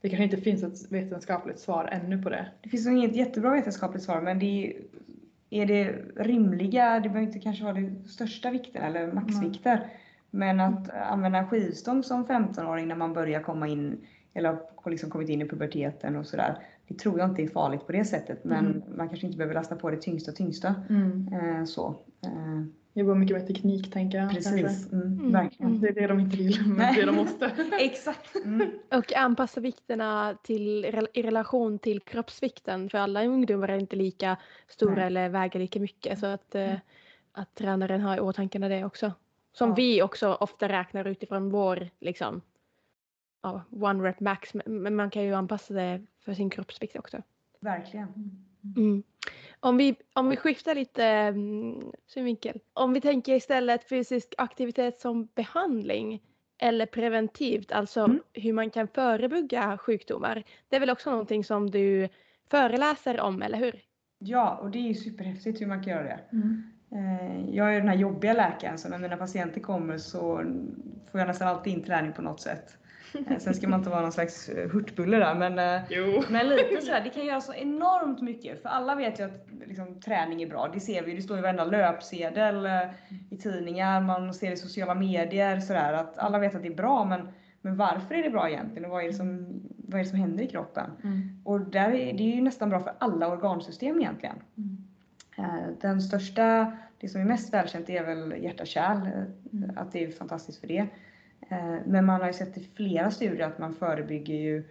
[0.00, 2.46] det kanske inte finns ett vetenskapligt svar ännu på det.
[2.62, 4.82] Det finns nog inget jättebra vetenskapligt svar men det är,
[5.50, 9.86] är det rimliga, det behöver inte kanske vara det största vikten eller maxvikter.
[10.30, 15.28] Men att använda skivstång som 15-åring när man börjar komma in eller har liksom kommit
[15.28, 16.58] in i puberteten och sådär.
[16.88, 18.82] Det tror jag inte är farligt på det sättet men Mm.
[18.96, 20.68] man kanske inte behöver lasta på det tyngsta tyngsta.
[21.32, 21.88] Eh, så.
[22.24, 22.62] Eh,
[22.92, 24.30] Jobba mycket med teknik tänker jag.
[24.30, 24.50] kanske.
[24.62, 25.32] precis, mm, Mm.
[25.32, 25.70] verkligen.
[25.70, 25.80] Mm.
[25.80, 26.94] Det är det de inte vill, men Nej.
[26.96, 27.50] det de måste.
[27.80, 28.34] Exakt!
[28.44, 28.68] Mm.
[28.92, 32.90] Och anpassa vikterna till, i relation till kroppsvikten.
[32.90, 34.36] För alla ungdomar är inte lika
[34.68, 35.04] stora Nej.
[35.06, 36.18] eller väger lika mycket.
[36.18, 36.74] Så att, eh,
[37.32, 39.12] att tränaren har i åtanke det också.
[39.52, 39.74] Som Ja.
[39.74, 42.40] vi också ofta räknar utifrån vår liksom,
[43.42, 44.54] ja, one rep max.
[44.66, 47.22] Men man kan ju anpassa det för sin kroppsvikt också.
[47.60, 48.08] Verkligen.
[48.76, 49.02] Mm.
[49.60, 52.60] Om, vi, om vi skiftar lite mm, synvinkel.
[52.72, 56.22] Om vi tänker istället fysisk aktivitet som behandling
[56.58, 58.20] eller preventivt, alltså Mm.
[58.32, 60.44] hur man kan förebygga sjukdomar.
[60.68, 62.08] Det är väl också någonting som du
[62.50, 63.80] föreläser om, eller hur?
[64.18, 66.20] Ja, och det är ju superhäftigt hur man kan göra det.
[66.32, 66.62] Mm.
[66.92, 70.36] Eh, Jag är den här jobbiga läkaren så när mina patienter kommer så
[71.10, 72.78] får jag nästan alltid in träning på något sätt.
[73.30, 76.22] Eh, Sen ska man inte vara någon slags eh, hurtbulle där men, eh, Jo.
[76.30, 78.62] men lite sådär, det kan göra så enormt mycket.
[78.62, 80.70] För alla vet ju att liksom, träning är bra.
[80.74, 82.68] Det ser vi, det står i varenda löpsedel
[83.30, 85.92] i tidningar, man ser det i sociala medier sådär.
[85.92, 87.28] Att alla vet att det är bra men,
[87.60, 90.18] men varför är det bra egentligen och vad är det som, vad är det som
[90.18, 90.90] händer i kroppen?
[91.04, 91.40] Mm.
[91.44, 94.36] Och där är, det är ju nästan bra för alla organsystem egentligen.
[94.56, 94.76] Mm.
[95.80, 98.98] Den största, det som är mest välkänt är väl hjärta-kärl,
[99.52, 99.70] Mm.
[99.78, 100.86] att det är fantastiskt för det.
[101.40, 104.64] Eh, Men man har ju sett i flera studier att man förebygger ju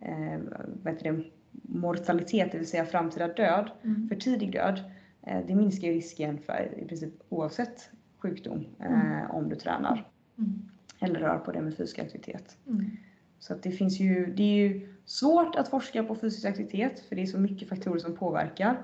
[0.00, 0.38] eh,
[0.82, 1.24] vad heter det,
[1.62, 4.08] mortalitet, det vill säga framtida död, Mm.
[4.08, 4.80] för tidig död.
[5.22, 9.30] Eh, Det minskar ju risken för i princip oavsett sjukdom Mm.
[9.30, 10.62] om du tränar Mm.
[11.00, 12.56] eller rör på dig med fysisk aktivitet.
[12.66, 12.90] Mm.
[13.38, 17.16] Så att det finns ju, det är ju svårt att forska på fysisk aktivitet för
[17.16, 18.76] det är så mycket faktorer som påverkar.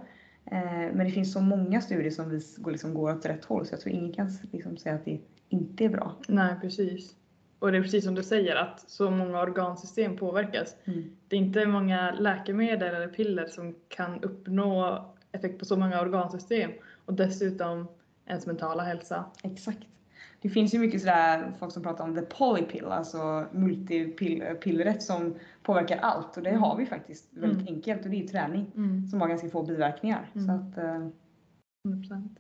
[0.93, 3.73] Men det finns så många studier som vis, går, liksom går åt rätt håll så
[3.75, 6.17] jag tror ingen kan liksom säga att det inte är bra.
[6.29, 7.17] Nej, precis.
[7.65, 10.77] Och det är precis som du säger att så många organsystem påverkas.
[10.85, 11.05] Mm.
[11.29, 16.71] Det är inte många läkemedel eller piller som kan uppnå effekt på så många organsystem
[17.05, 17.89] och dessutom
[18.27, 19.25] ens mentala hälsa.
[19.43, 19.79] Exakt.
[20.41, 25.99] Det finns ju mycket sådär folk som pratar om the polypill, alltså multipillret som påverkar
[25.99, 27.75] allt och det har vi faktiskt väldigt Mm.
[27.75, 29.07] enkelt och det är ju träning Mm.
[29.07, 30.31] som har ganska få biverkningar.
[30.35, 30.47] Mm.
[30.47, 31.09] Så att, eh,
[31.89, 32.39] 100%.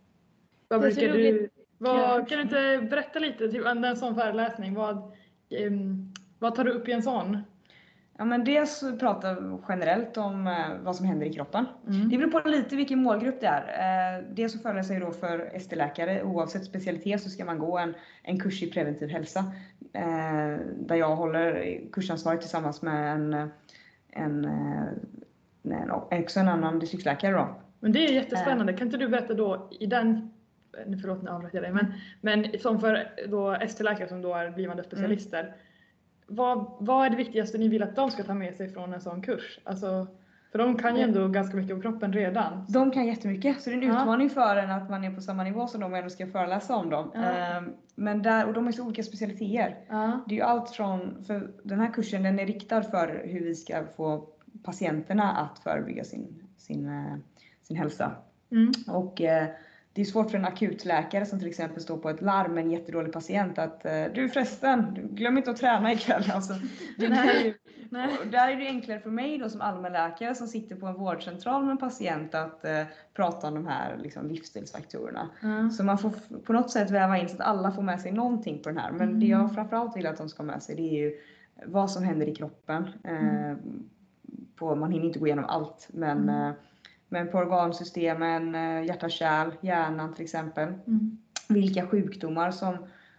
[0.68, 1.48] Vad Det är så brukar du.
[1.84, 5.12] Vad, kan du inte berätta lite, typ en sån föreläsning, vad,
[5.50, 7.38] ehm, vad tar du upp i en sån?
[8.18, 9.36] ja men dels prata
[9.68, 11.66] generellt om eh, vad som händer i kroppen.
[11.88, 12.08] Mm.
[12.08, 13.62] Det beror på lite vilken målgrupp det är.
[14.18, 16.22] Eh, Dels så föreläser jag då för ST-läkare.
[16.22, 19.44] Oavsett specialitet så ska man gå en, en kurs i preventiv hälsa.
[19.92, 23.50] eh, Där jag håller kursansvarig tillsammans med en,
[24.10, 27.48] en, eh, en, också en annan distriktsläkare då.
[27.80, 30.30] Men det är jättespännande, kan inte du berätta då i den,
[31.00, 31.86] förlåt nu avbröt jag dig, men,
[32.20, 35.54] men som för då ST-läkare som då är blivande specialister,
[36.26, 39.00] vad, vad är det viktigaste ni vill att de ska ta med sig från en
[39.00, 39.58] sån kurs?
[39.64, 40.06] Alltså,
[40.52, 42.64] för de kan ju ändå ganska mycket om kroppen redan.
[42.68, 44.00] De kan jättemycket, så det är en Ja.
[44.02, 46.76] utmaning för en att man är på samma nivå som de och ändå ska föreläsa
[46.76, 47.10] om dem.
[47.14, 47.56] Ja.
[47.56, 47.62] Eh,
[47.94, 49.76] Men där, och de är så olika specialiteter.
[49.88, 50.20] Ja.
[50.28, 53.54] Det är ju allt från, för den här kursen den är riktad för hur vi
[53.54, 54.28] ska få
[54.64, 57.16] patienterna att förebygga sin, sin, eh,
[57.62, 58.12] sin hälsa.
[58.50, 58.72] Mm.
[58.88, 59.46] Och eh,
[59.94, 62.70] det är svårt för en akutläkare som till exempel står på ett larm med en
[62.70, 66.30] jättedålig patient att eh, du förresten, glöm inte att träna ikväll.
[66.34, 66.54] Alltså,
[66.98, 67.54] det kan ju,
[68.30, 71.70] där är det enklare för mig då som allmänläkare som sitter på en vårdcentral med
[71.70, 72.82] en patient att eh,
[73.14, 75.30] prata om de här liksom, livsstilsfaktorerna.
[75.40, 75.70] Ja.
[75.70, 76.12] Så man får
[76.44, 78.92] på något sätt väva in så att alla får med sig någonting på den här.
[78.92, 81.12] Men det jag framförallt vill att de ska ha med sig det är ju
[81.66, 82.88] vad som händer i kroppen.
[83.04, 83.56] Eh,
[84.56, 86.52] på, man hinner inte gå igenom allt men, eh,
[87.14, 90.68] men på organsystemen, eh, hjärta, kärl, hjärnan till exempel.
[90.86, 91.18] Mm.
[91.48, 92.76] Vilka sjukdomar som,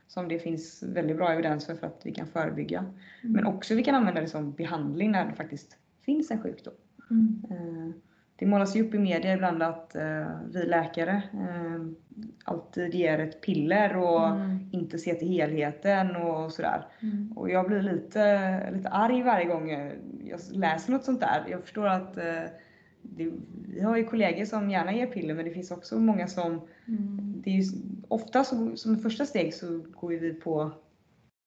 [0.07, 2.85] som det finns väldigt bra evidens för, för att vi kan förebygga.
[3.21, 6.73] Men också vi kan använda det som behandling när det faktiskt finns en sjukdom.
[7.09, 7.41] Mm.
[7.49, 7.95] Eh,
[8.37, 11.21] Det målas ju upp i media ibland att eh, vi läkare
[12.43, 14.69] alltid ger ett piller och Mm.
[14.71, 16.85] inte ser till helheten och sådär.
[17.01, 17.31] Mm.
[17.35, 19.69] Och jag blir lite, lite arg varje gång
[20.23, 21.43] jag läser något sånt där.
[21.47, 22.17] Jag förstår att
[23.09, 23.31] det,
[23.67, 27.41] vi har ju kollegor som gärna ger piller men det finns också många som, Mm.
[27.43, 27.63] det är ju,
[28.07, 30.71] ofta som, som första steg så går vi på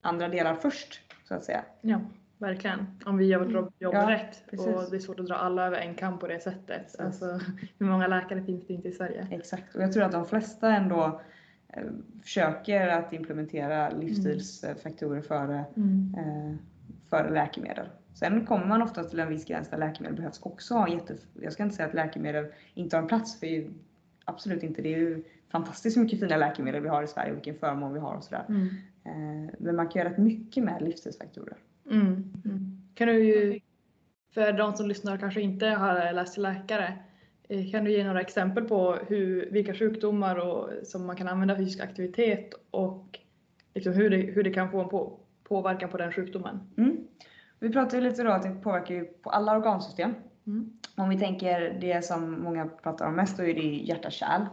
[0.01, 1.64] andra delar först så att säga.
[1.81, 2.01] Ja,
[2.38, 2.87] verkligen.
[3.07, 4.42] Om vi gör vårt jobb Ja, rätt.
[4.51, 4.66] precis.
[4.66, 7.01] Och det är svårt att dra alla över en kam på det sättet.
[7.01, 7.40] Alltså,
[7.79, 9.29] hur många läkare finns det inte i Sverige?
[9.31, 11.21] Exakt, och jag tror att de flesta ändå
[11.68, 11.83] eh,
[12.23, 16.14] försöker att implementera livsstilsfaktorer före, Mm.
[16.18, 16.55] eh,
[17.11, 17.87] för läkemedel.
[18.18, 21.16] Sen kommer man ofta till en viss gräns där läkemedel behövs också ha jätte...
[21.40, 23.70] Jag ska inte säga att läkemedel inte har en plats, för
[24.24, 24.83] absolut inte.
[24.83, 28.00] Det är ju fantastiskt mycket fina läkemedel vi har i Sverige och vilken förmån vi
[28.00, 28.44] har och sådär.
[28.48, 28.66] Mm.
[29.04, 31.57] Eh, Men man kan göra rätt mycket med livsstilsfaktorer.
[31.90, 32.33] Mm.
[32.94, 33.61] Kan du ju,
[34.35, 36.98] för de som lyssnar och kanske inte har läst till läkare,
[37.48, 41.57] eh, kan du ge några exempel på hur, vilka sjukdomar och, som man kan använda
[41.57, 43.18] fysisk aktivitet och
[43.74, 46.61] liksom hur, det, hur det kan få en på, påverkan på den sjukdomen?
[47.61, 47.71] Mm.
[47.71, 50.14] Vi pratade ju lite då att det påverkar ju på alla organsystem.
[50.47, 50.71] Mm.
[50.97, 54.47] Om vi tänker det som många pratar om mest, då är det hjärta-kärl.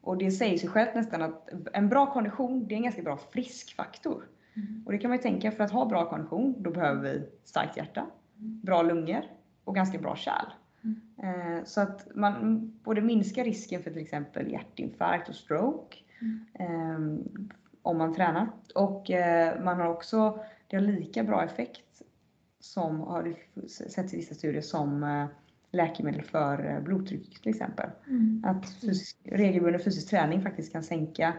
[0.00, 3.16] Och det säger sig självt nästan att en bra kondition, det är en ganska bra
[3.32, 4.28] friskfaktor.
[4.54, 4.82] Mm.
[4.86, 7.76] Och det kan man ju tänka, för att ha bra kondition, då behöver vi starkt
[7.76, 9.22] hjärta, bra lungor
[9.64, 10.46] och ganska bra kärl.
[11.22, 15.96] Eh, Så att man både minskar risken för till exempel hjärtinfarkt och stroke
[16.54, 16.98] eh,
[17.82, 18.46] om man tränar.
[18.74, 22.02] Och eh, man har också, det har lika bra effekt
[22.62, 23.34] som har
[23.66, 25.26] sett i vissa studier som eh,
[25.70, 27.90] läkemedel för eh, blodtryck till exempel.
[28.44, 31.34] Att fysisk, regelbunden fysisk träning faktiskt kan sänka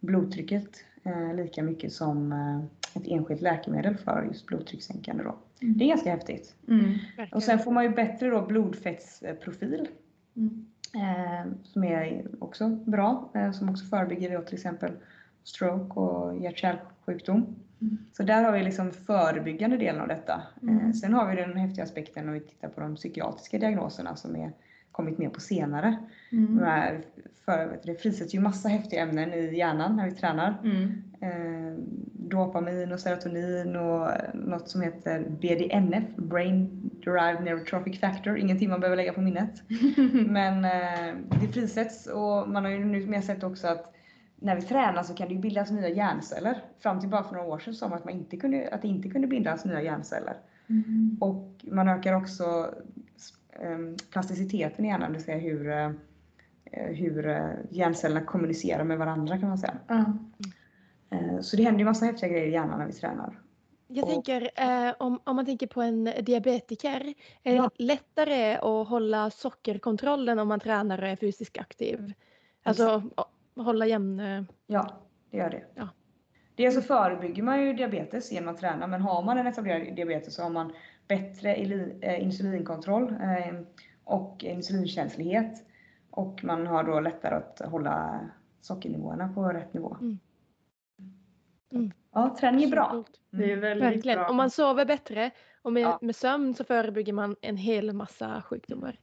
[0.00, 0.68] blodtrycket
[1.02, 5.36] eh, lika mycket som eh, ett enskilt läkemedel för just blodtryckssänkande då.
[5.60, 6.56] Det är ganska häftigt.
[6.68, 6.94] Mm.
[7.32, 9.88] Och sen får man ju bättre då blodfettsprofil
[10.36, 10.66] Mm.
[10.94, 14.92] eh, som är också bra, eh, som också förebygger då till exempel
[15.44, 17.56] stroke och hjärt-kärlsjukdom.
[18.12, 20.42] Så där har vi liksom förebyggande delen av detta.
[20.62, 20.92] Eh, Mm.
[20.92, 24.52] sen har vi den häftiga aspekten om vi tittar på de psykiatriska diagnoserna som är
[24.92, 25.96] kommit mer på senare.
[26.32, 26.58] Mm.
[26.58, 27.00] Här,
[27.44, 30.54] för, det frisätts ju massa häftiga ämnen i hjärnan när vi tränar.
[30.64, 31.02] Mm.
[31.20, 31.78] Eh,
[32.12, 38.38] dopamin och serotonin och något som heter BDNF, Brain Derived Neurotrophic Factor.
[38.38, 39.62] Ingenting man behöver lägga på minnet.
[40.26, 43.94] Men eh, det frisätts och man har ju nu mer sett också att
[44.44, 46.62] när vi tränar så kan det ju bildas nya hjärnceller.
[46.78, 48.88] Fram till bara för några år sedan sa man att, man inte kunde, att det
[48.88, 50.36] inte kunde bildas nya hjärnceller.
[50.66, 51.16] Mm.
[51.20, 52.74] Och man ökar också
[53.52, 53.78] eh,
[54.12, 55.90] plasticiteten i hjärnan, det vill säga hur, eh,
[56.72, 59.76] hur eh, hjärncellerna kommunicerar med varandra kan man säga.
[61.10, 63.40] Eh, Så det händer ju massa häftiga grejer i hjärnan när vi tränar.
[63.86, 67.70] Jag tänker eh, om, om man tänker på en diabetiker, är det Ja.
[67.76, 72.12] lättare att hålla sockerkontrollen om man tränar och är fysiskt aktiv?
[72.62, 73.02] Alltså
[73.56, 74.20] hålla jämn...
[74.20, 74.86] eh, Ja,
[75.30, 75.64] det gör det.
[75.74, 75.88] Ja.
[76.54, 80.34] Dels så förebygger man ju diabetes genom att träna, men har man en etablerad diabetes
[80.34, 80.72] så har man
[81.08, 83.60] bättre eh, insulinkontroll eh,
[84.04, 85.66] och insulinkänslighet.
[86.10, 88.20] Och man har då lättare att hålla
[88.60, 89.96] sockernivåerna på rätt nivå.
[90.00, 90.18] Mm.
[91.72, 91.92] Mm.
[92.12, 92.90] Ja, träning är bra.
[92.90, 93.20] coolt.
[93.30, 94.18] Det är väldigt Verkligen.
[94.18, 94.28] bra.
[94.28, 95.30] Om man sover bättre
[95.62, 95.98] och med, Ja.
[96.02, 98.98] med sömn så förebygger man en hel massa sjukdomar.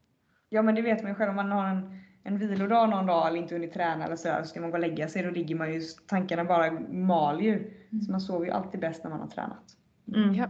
[0.50, 3.27] Ja, men det vet man ju själv om man har en, en vilodag någon dag
[3.27, 5.55] eller inte hunnit träna eller sådär, så ska man gå och lägga sig, då ligger
[5.55, 7.73] man ju, tankarna bara mal ju.
[8.05, 9.77] Så man sover ju alltid bäst när man har tränat.
[10.15, 10.36] Mm.
[10.36, 10.49] Ja.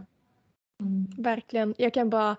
[0.80, 1.06] Mm.
[1.18, 1.74] Verkligen.
[1.78, 2.36] Jag kan bara...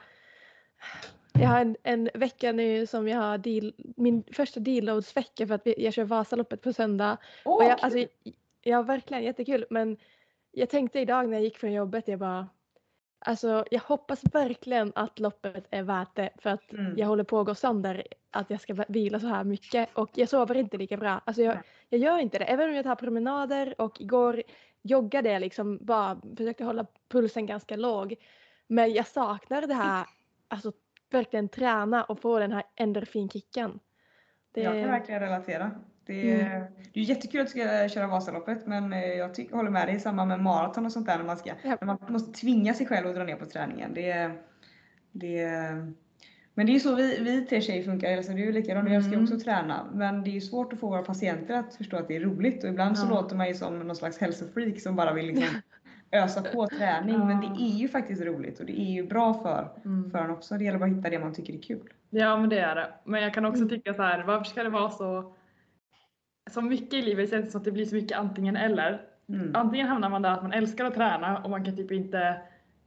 [1.39, 5.67] Jag har en, en vecka nu som jag har deal, min första deloads-vecka för att
[5.67, 7.17] vi- jag kör Vasaloppet på söndag.
[7.45, 8.05] Åh, och jag, alltså,
[8.61, 9.65] ja, verkligen jättekul.
[9.69, 9.97] Men
[10.51, 12.47] jag tänkte idag när jag gick från jobbet, jag bara...
[13.25, 16.97] Alltså jag hoppas verkligen att loppet är värt det för att Mm.
[16.97, 20.29] jag håller på att gå sönder att jag ska vila så här mycket och jag
[20.29, 21.21] sover inte lika bra.
[21.25, 21.57] Alltså jag,
[21.89, 22.45] jag gör inte det.
[22.45, 24.43] Även om jag tar promenader och igår
[24.81, 28.15] joggade jag liksom bara försökte hålla pulsen ganska låg.
[28.67, 30.05] Men jag saknar det här,
[30.47, 30.71] alltså
[31.09, 33.79] verkligen träna och få den här endorfinkicken.
[34.51, 35.71] Det, Jag kan verkligen relatera.
[36.05, 36.63] Det är, Mm.
[36.93, 39.95] det är jättekul att du ska köra Vasaloppet men eh, jag tycker, håller med dig
[39.95, 41.77] i samband med maraton och sånt där när man, ska, Ja.
[41.81, 43.93] när man måste tvinga sig själv att dra ner på träningen.
[43.93, 44.31] Det,
[45.11, 45.47] det,
[46.53, 49.03] men det är ju så vi, vi tre tjejer funkar, Elsa du är likadan, jag
[49.03, 49.33] ska ju Mm.
[49.33, 49.87] också träna.
[49.93, 52.69] Men det är svårt att få våra patienter att förstå att det är roligt och
[52.69, 53.09] ibland så Ja.
[53.09, 55.47] låter man ju som någon slags hälsofreak som bara vill liksom
[56.11, 57.19] ösa på träning.
[57.27, 60.11] Men det är ju faktiskt roligt och det är ju bra för, Mm.
[60.11, 60.57] för en också.
[60.57, 61.89] Det gäller bara att hitta det man tycker är kul.
[62.09, 62.87] Ja men det är det.
[63.03, 63.69] Men jag kan också Mm.
[63.69, 65.33] tycka så här, varför ska det vara så
[66.51, 69.01] så mycket i livet känns det som att det blir så mycket antingen eller.
[69.29, 69.51] Mm.
[69.55, 72.41] Antingen hamnar man där att man älskar att träna och man kan typ inte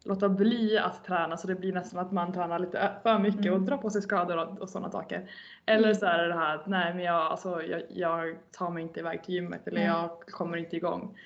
[0.05, 3.47] låta bli att träna så det blir nästan att man tränar lite för mycket och
[3.57, 3.64] Mm.
[3.64, 5.31] drar på sig skador och, och sådana saker.
[5.66, 8.83] Eller så är det det här att nej men jag, alltså, jag, jag tar mig
[8.83, 9.87] inte iväg till gymmet eller Nej.
[9.87, 11.19] jag kommer inte igång.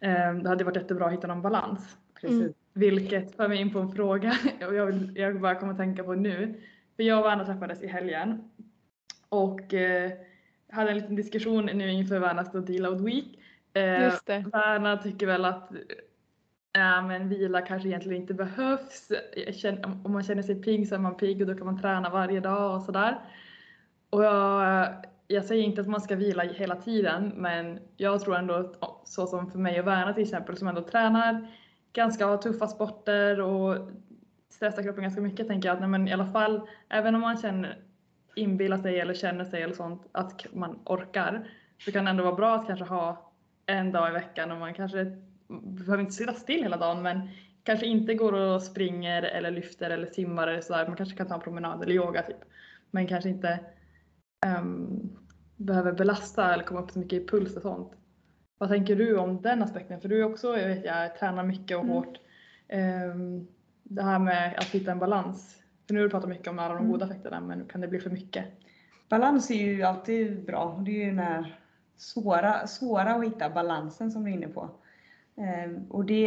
[0.00, 1.96] Ehm, det hade varit jättebra att hitta någon balans.
[2.20, 2.40] Precis.
[2.40, 2.52] Mm.
[2.72, 4.32] Vilket för mig in på en fråga
[4.68, 6.60] och jag, vill, jag bara kommer att tänka på nu.
[6.96, 8.50] För jag och Anna träffades i helgen
[9.28, 10.12] och eh,
[10.72, 13.38] hade en liten diskussion nu inför Värnas Deload Week.
[13.72, 14.44] Eh, Just det.
[14.52, 15.70] Värna tycker väl att
[16.72, 19.08] äh, men vila kanske egentligen inte behövs.
[19.52, 22.10] Känner, om man känner sig pigg så är man pigg och då kan man träna
[22.10, 23.18] varje dag och sådär.
[24.10, 24.88] Och jag,
[25.26, 29.26] jag säger inte att man ska vila hela tiden men jag tror ändå att så
[29.26, 31.46] som för mig och Värna till exempel som ändå tränar
[31.92, 33.90] ganska tuffa sporter och
[34.50, 37.36] stressar kroppen ganska mycket tänker jag att nej, men i alla fall även om man
[37.36, 37.78] känner
[38.34, 41.50] inbillar sig eller känner sig eller sånt att man orkar
[41.84, 43.32] så kan det ändå vara bra att kanske ha
[43.66, 45.16] en dag i veckan och man kanske
[45.48, 47.28] behöver inte sitta still hela dagen men
[47.62, 50.86] kanske inte går och springer eller lyfter eller simmar eller sådär.
[50.86, 52.36] Man kanske kan ta en promenad eller yoga typ.
[52.90, 53.60] Men kanske inte
[54.58, 55.18] um,
[55.56, 57.92] behöver belasta eller komma upp så mycket i puls och sånt.
[58.58, 60.00] Vad tänker du om den aspekten?
[60.00, 61.94] För du är också, jag vet jag tränar mycket och Mm.
[61.94, 62.18] hårt.
[62.72, 63.48] Um,
[63.82, 65.61] det här med att hitta en balans.
[65.86, 66.92] För nu har du pratat mycket om alla de Mm.
[66.92, 68.44] goda effekterna men kan det bli för mycket?
[69.08, 70.82] Balans är ju alltid bra.
[70.84, 71.58] Det är ju den här
[71.96, 74.70] svåra, svåra att hitta balansen som du är inne på.
[75.36, 76.22] Ehm, och det,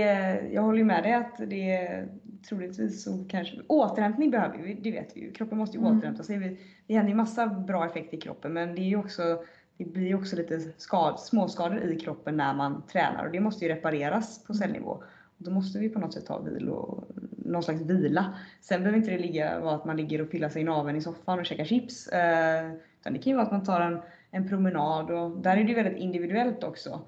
[0.51, 2.07] jag håller ju med dig att det är
[2.49, 5.31] troligtvis så kanske, återhämtning behöver vi, det vet vi ju.
[5.31, 5.97] Kroppen måste ju Mm.
[5.97, 6.37] återhämta sig.
[6.37, 9.43] Vi- Det händer ju massa bra effekter i kroppen men det är ju också,
[9.77, 13.65] det blir ju också lite skad, småskador i kroppen när man tränar och det måste
[13.65, 14.89] ju repareras på cellnivå.
[15.37, 17.03] Och då måste vi på något sätt ha vil och,
[17.45, 18.33] någon slags vila.
[18.61, 21.01] Sen behöver inte det ligga vara att man ligger och pillar sig i naveln i
[21.01, 22.07] soffan och käkar chips.
[22.07, 23.99] Eh, utan det kan ju vara att man tar en,
[24.31, 27.01] en promenad och där är det ju väldigt individuellt också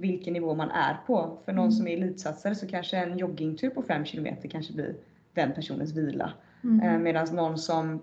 [0.00, 1.38] vilken nivå man är på.
[1.44, 4.94] För någon som är elitsatsare så kanske en joggingtur på 5 km kanske blir
[5.34, 6.32] den personens vila.
[6.82, 8.02] Eh, Medan någon som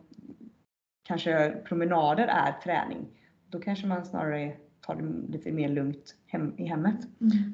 [1.07, 3.05] kanske promenader är träning.
[3.49, 6.95] Då kanske man snarare tar det lite mer lugnt hem, i hemmet.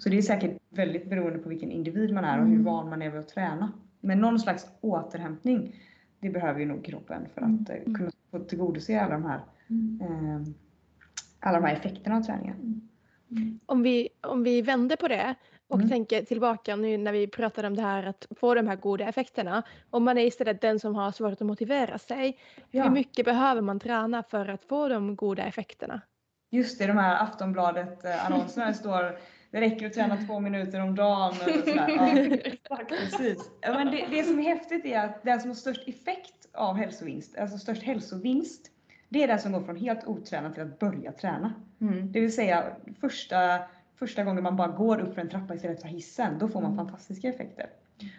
[0.01, 2.65] Så det är säkert väldigt beroende på vilken individ man är och hur Mm.
[2.65, 3.71] van man är vid att träna.
[3.99, 5.75] Men någon slags återhämtning,
[6.19, 9.39] det behöver ju nog kroppen för att eh, kunna få tillgodose alla de här,
[10.01, 10.41] eh,
[11.39, 12.81] alla de här effekterna av träningen.
[13.65, 15.35] Om vi, om vi vänder på det
[15.67, 15.89] och Mm.
[15.89, 19.63] tänker tillbaka nu när vi pratade om det här att få de här goda effekterna.
[19.89, 22.37] Om man är istället den som har svårt att motivera sig.
[22.71, 22.83] Ja.
[22.83, 26.01] Hur mycket behöver man träna för att få de goda effekterna?
[26.51, 29.17] Just det, de här Aftonbladet-annonserna det står
[29.51, 31.35] det räcker att träna två minuter om dagen.
[31.41, 32.57] Eller sådär.
[32.69, 33.51] Ja, precis.
[33.61, 37.37] Men det, det som är häftigt är att den som har störst effekt av hälsovinst,
[37.37, 38.71] alltså störst hälsovinst,
[39.09, 41.53] det är den som går från helt otränad till att börja träna.
[41.81, 42.11] Mm.
[42.11, 42.63] Det vill säga
[43.01, 43.59] första,
[43.95, 46.75] första gången man bara går upp för en trappa istället för hissen, då får man
[46.75, 47.69] fantastiska effekter.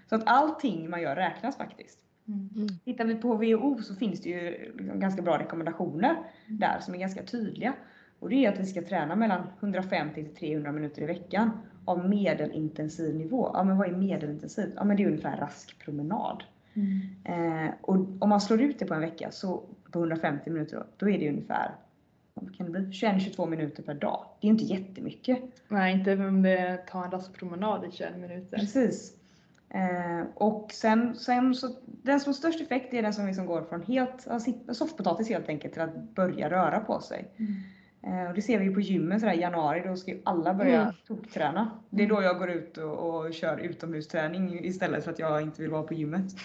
[0.09, 1.99] Så att allting man gör räknas faktiskt.
[2.29, 2.69] Mm.
[2.85, 6.17] Tittar vi på WHO så finns det ju liksom ganska bra rekommendationer
[6.47, 7.75] där som är ganska tydliga.
[8.21, 11.51] Och det är att vi ska träna mellan 150 till 300 minuter i veckan
[11.85, 13.51] av medelintensiv nivå.
[13.55, 14.73] Ja men vad är medelintensiv?
[14.77, 16.43] Ja men det är ungefär en rask promenad.
[17.25, 20.85] Eh, och om man slår ut det på en vecka så på 150 minuter då,
[20.97, 21.75] då är det ungefär
[22.35, 22.81] vad kan det bli?
[22.81, 24.27] 21-22 minuter per dag.
[24.41, 25.39] Det är inte jättemycket.
[25.69, 28.59] Nej, inte om det tar en rask promenad i 21 minuter.
[28.59, 29.17] Precis.
[29.69, 33.63] Eh, och sen, sen så, den som har störst effekt är den som liksom går
[33.63, 34.29] från helt,
[34.73, 37.29] soffpotatis helt enkelt till att börja röra på sig.
[37.37, 37.45] Eh,
[38.29, 40.95] och det ser vi på gymmen sådär i januari, då ska ju alla börja Mm.
[41.07, 41.71] tokträna.
[41.91, 45.63] Det är då jag går ut och, och kör utomhusträning istället för att jag inte
[45.63, 46.25] vill vara på gymmet.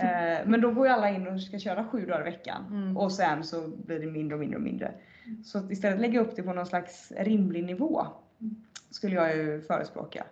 [0.00, 2.64] eh, men då går ju alla in och ska köra sju dagar i veckan.
[2.70, 2.96] Mm.
[2.96, 4.92] Och sen så blir det mindre och mindre och mindre.
[5.44, 8.06] Så att istället lägga upp det på någon slags rimlig nivå
[8.90, 10.24] skulle jag ju förespråka.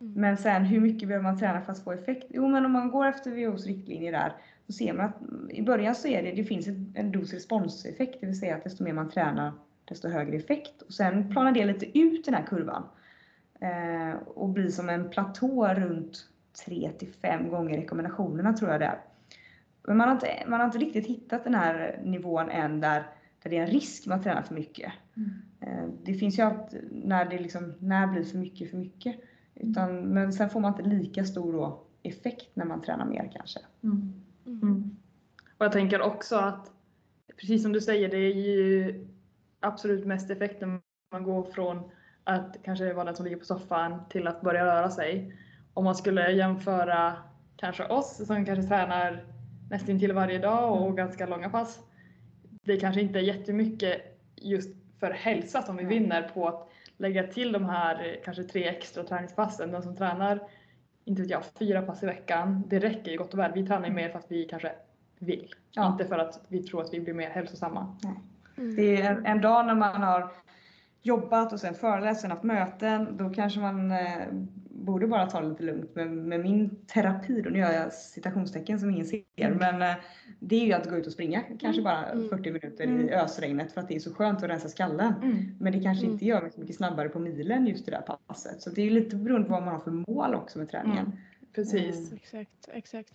[0.00, 0.12] Mm.
[0.12, 2.26] Men sen hur mycket behöver man träna för att få effekt?
[2.30, 4.32] Jo men om man går efter WHOs riktlinjer där
[4.66, 5.16] så ser man att
[5.50, 8.92] i början så är det, det finns en dos-respons-effekt, det vill säga att desto mer
[8.92, 9.52] man tränar
[9.84, 10.82] desto högre effekt.
[10.82, 12.82] Och sen planar det lite ut den här kurvan
[13.60, 16.28] eh, och blir som en platå runt
[16.64, 19.00] 3 till 5 gånger rekommendationerna tror jag det är.
[19.86, 23.06] Men man har, inte, man har inte riktigt hittat den här nivån än där,
[23.42, 24.92] där det är en risk med att träna för mycket.
[25.60, 29.16] Eh, Det finns ju alltid när det liksom, när blir för mycket för mycket?
[29.54, 33.60] Utan, men sen får man inte lika stor då effekt när man tränar mer kanske.
[33.82, 34.12] Mm.
[34.46, 34.62] Mm.
[34.62, 34.96] Mm.
[35.58, 36.70] Och jag tänker också att,
[37.36, 39.06] precis som du säger, det är ju
[39.62, 40.80] absolut mest effekt när
[41.12, 41.90] man går från
[42.24, 45.34] att kanske vara den som ligger på soffan till att börja röra sig.
[45.74, 47.16] Om man skulle jämföra
[47.56, 49.24] kanske oss som kanske tränar
[49.70, 51.80] nästan till varje dag och ganska långa pass.
[52.64, 55.98] Det kanske inte är jättemycket just för hälsa som vi Nej.
[55.98, 59.70] vinner på att lägga till de här eh, kanske tre extra träningspassen.
[59.70, 60.40] Den som tränar,
[61.04, 63.52] inte vet jag, fyra pass i veckan, det räcker ju gott och väl.
[63.54, 64.72] Vi tränar ju mer för att vi kanske
[65.18, 65.54] vill.
[65.70, 65.92] Ja.
[65.92, 67.96] Inte för att vi tror att vi blir mer hälsosamma.
[68.62, 68.76] Mm.
[68.76, 70.30] Det är en, en dag när man har
[71.02, 73.98] jobbat och sen föreläst, sen haft möten, då kanske man eh,
[74.70, 75.90] borde bara ta det lite lugnt.
[75.94, 79.94] Men med min terapi, då nu gör jag citationstecken som ingen ser, men eh,
[80.40, 82.28] det är ju att gå ut och springa, kanske bara Mm.
[82.28, 83.08] 40 minuter Mm.
[83.08, 85.12] i ösregnet för att det är så skönt att rensa skallen.
[85.60, 86.12] Men det kanske Mm.
[86.12, 88.62] inte gör mig så mycket snabbare på milen just det där passet.
[88.62, 91.06] Så det är ju lite beroende på vad man har för mål också med träningen.
[91.06, 91.18] Mm.
[91.54, 91.96] Precis.
[92.10, 92.16] Mm.
[92.22, 93.12] Exakt, exakt.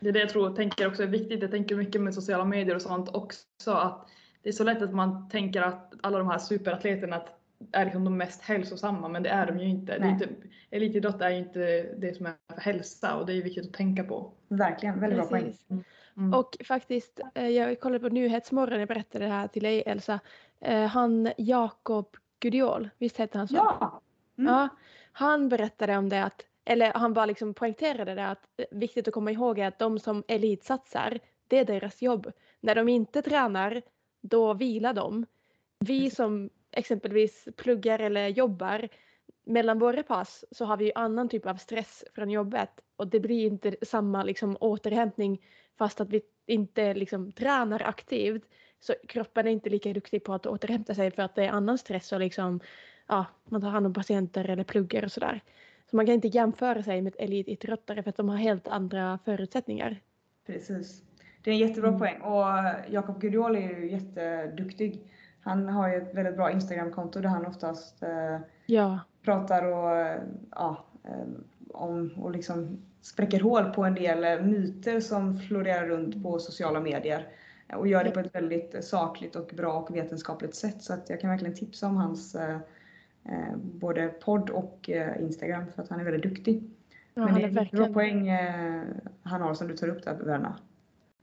[0.00, 1.42] Det är det jag tror tänker också är viktigt.
[1.42, 4.08] Jag tänker mycket med sociala medier och sånt också att
[4.42, 7.40] det är så lätt att man tänker att alla de här superatleterna att
[7.72, 9.98] är liksom de mest hälsosamma men det är de ju inte.
[9.98, 10.28] Det är inte
[10.70, 14.04] elitidrott är ju inte det som är för hälsa och det är viktigt att tänka
[14.04, 14.32] på.
[14.48, 15.44] Verkligen, väldigt bra poäng.
[15.44, 15.66] Precis.
[16.16, 16.34] Mm.
[16.34, 20.20] Och faktiskt, eh, jag kollade på Nyhetsmorgon, jag berättade det här till dig Elsa.
[20.60, 23.56] Eh, Han Jakob Gudiol, visst hette han så?
[23.56, 24.02] Ja!
[24.38, 24.52] Mm.
[24.52, 24.68] Ja,
[25.12, 29.14] han berättade om det att, eller han bara liksom poängterade det att eh, viktigt att
[29.14, 31.18] komma ihåg är att de som elitsatsar,
[31.48, 32.32] det är deras jobb.
[32.60, 33.82] När de inte tränar,
[34.20, 35.26] då vilar de.
[35.78, 38.88] Vi som exempelvis pluggar eller jobbar,
[39.44, 43.20] mellan våra pass så har vi ju annan typ av stress från jobbet och det
[43.20, 45.46] blir inte samma liksom återhämtning
[45.78, 48.42] fast att vi inte liksom tränar aktivt.
[48.80, 51.78] Så kroppen är inte lika duktig på att återhämta sig för att det är annan
[51.78, 52.60] stress och liksom
[53.06, 55.40] ja, man tar hand om patienter eller pluggar och sådär.
[55.90, 60.00] Så man kan inte jämföra sig med elitidrottare för att de har helt andra förutsättningar.
[60.46, 61.02] Precis.
[61.42, 62.00] Det är en jättebra Mm.
[62.00, 62.44] poäng och
[62.90, 65.00] Jakob Gudiol är ju jätteduktig.
[65.42, 70.20] Han har ju ett väldigt bra Instagramkonto där han oftast eh, Ja, pratar och, eh,
[70.50, 71.26] ja, eh,
[71.68, 76.80] om och liksom spräcker hål på en del eh, myter som florerar runt på sociala
[76.80, 77.26] medier.
[77.76, 80.82] Och gör det på ett väldigt sakligt och bra och vetenskapligt sätt.
[80.82, 82.58] Så att jag kan verkligen tipsa om hans eh,
[83.56, 86.70] både podd och eh, Instagram för att han är väldigt duktig.
[87.14, 88.82] ja Men det är en bra poäng eh,
[89.22, 90.56] han har som du tar upp där Verna.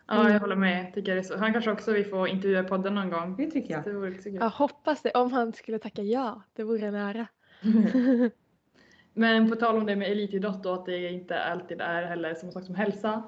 [0.08, 0.34] Ja, Mm.
[0.34, 0.94] jag håller med.
[0.94, 1.38] Tycker så.
[1.38, 3.36] Han kanske också vi får intervjua podden någon gång.
[3.38, 3.84] Det tycker jag.
[3.84, 4.36] Det vore också kul.
[4.36, 6.42] Jag hoppas det, om han skulle tacka ja.
[6.54, 7.28] Det vore en ära.
[9.14, 12.52] Men på tal om det med elitidrott och att det inte alltid är heller samma
[12.52, 13.24] sak som hälsa.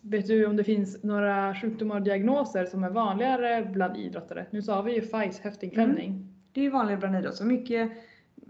[0.00, 4.46] Vet du om det finns några sjukdomar och diagnoser som är vanligare bland idrottare?
[4.50, 6.28] Nu sa vi ju FICE, höftinklämning.
[6.52, 7.36] Det är ju vanligare bland idrott.
[7.36, 7.92] Så mycket,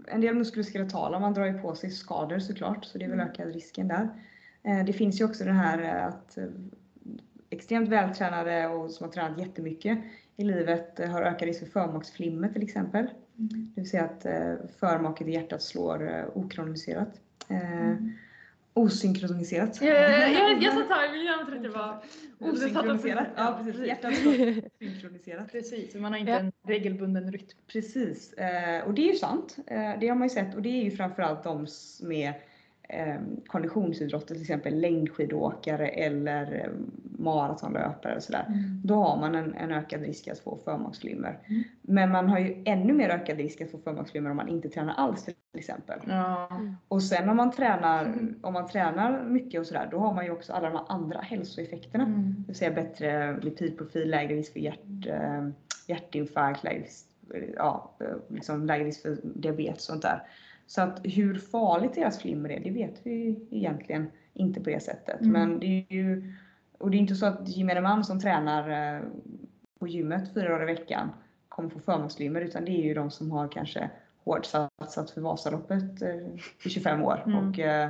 [0.07, 3.53] en del muskuloskeletala, man drar ju på sig skador såklart, så det är väl ökad
[3.53, 4.09] risken där.
[4.63, 6.43] Eh, Det finns ju också det här eh, att eh,
[7.53, 9.99] extremt vältränade och som har tränat jättemycket
[10.37, 13.05] i livet eh, har ökad risk för förmaksflimmer till exempel.
[13.35, 17.21] Det vill säga att eh, förmaket i hjärtat slår eh, okroniserat.
[17.49, 17.95] Eh,
[18.75, 19.81] Osynkroniserat.
[19.81, 22.03] Jag, jag, jag, jag sa timing, jag trodde det var
[22.39, 23.27] Osynkroniserat.
[23.35, 23.87] Ja, precis.
[23.87, 24.15] Hjärtat
[24.79, 25.51] synkroniserat.
[25.51, 26.39] Precis, man har inte Ja.
[26.39, 27.57] en regelbunden rytm.
[27.67, 28.33] Precis,
[28.85, 29.55] och det är ju sant.
[29.99, 32.33] Det har man ju sett och det är ju framförallt de som är
[33.47, 36.71] konditionsidrotter, till exempel längdskidåkare eller eh,
[37.19, 38.45] maratonlöpare och sådär.
[38.83, 41.39] Då har man en, en ökad risk att få förmaksflimmer.
[41.47, 41.63] Mm.
[41.81, 44.93] Men man har ju ännu mer ökad risk att få förmaksflimmer om man inte tränar
[44.93, 45.99] alls till exempel.
[46.07, 46.49] Ja.
[46.87, 48.35] Och sen om man tränar, Mm.
[48.41, 52.03] om man tränar mycket och sådär, då har man ju också alla de andra hälsoeffekterna.
[52.03, 52.35] Mm.
[52.37, 55.47] Det vill säga bättre lipidprofil, lägre risk för hjärt, eh,
[55.87, 57.05] hjärtinfarkt, lägre risk,
[57.55, 57.91] ja,
[58.27, 60.23] liksom lägre risk för diabetes och sånt där.
[60.67, 65.21] Så att hur farligt deras flimmer är, det vet vi egentligen inte på det sättet.
[65.21, 65.31] Mm.
[65.31, 66.33] Men det är ju,
[66.77, 69.01] och det är inte så att gemene man som tränar eh,
[69.79, 71.09] på gymmet fyra dagar i veckan
[71.49, 73.89] kommer få förmaksflimmer utan det är ju de som har kanske
[74.23, 76.15] hårdsatsat för Vasaloppet eh,
[76.65, 77.49] i 25 år Mm.
[77.49, 77.89] och eh,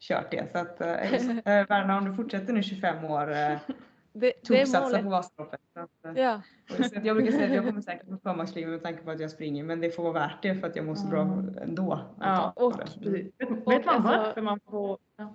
[0.00, 0.52] kört det.
[0.52, 3.34] Så att eh, Verna, om du fortsätter nu 25 år
[4.16, 5.02] Det, det är målet.
[5.02, 5.60] på Vasaloppet.
[5.74, 6.40] Att, eh, Ja,
[6.78, 9.30] att jag brukar säga att jag kommer säkert få förmaksflimmer med tanke på att jag
[9.30, 11.58] springer men det får vara värt det för att jag mår så bra Mm.
[11.62, 12.00] ändå.
[12.20, 12.78] Ja, och.
[12.80, 12.96] Vet,
[13.66, 14.98] Och vet man alltså- varför man får...
[15.16, 15.34] Ja.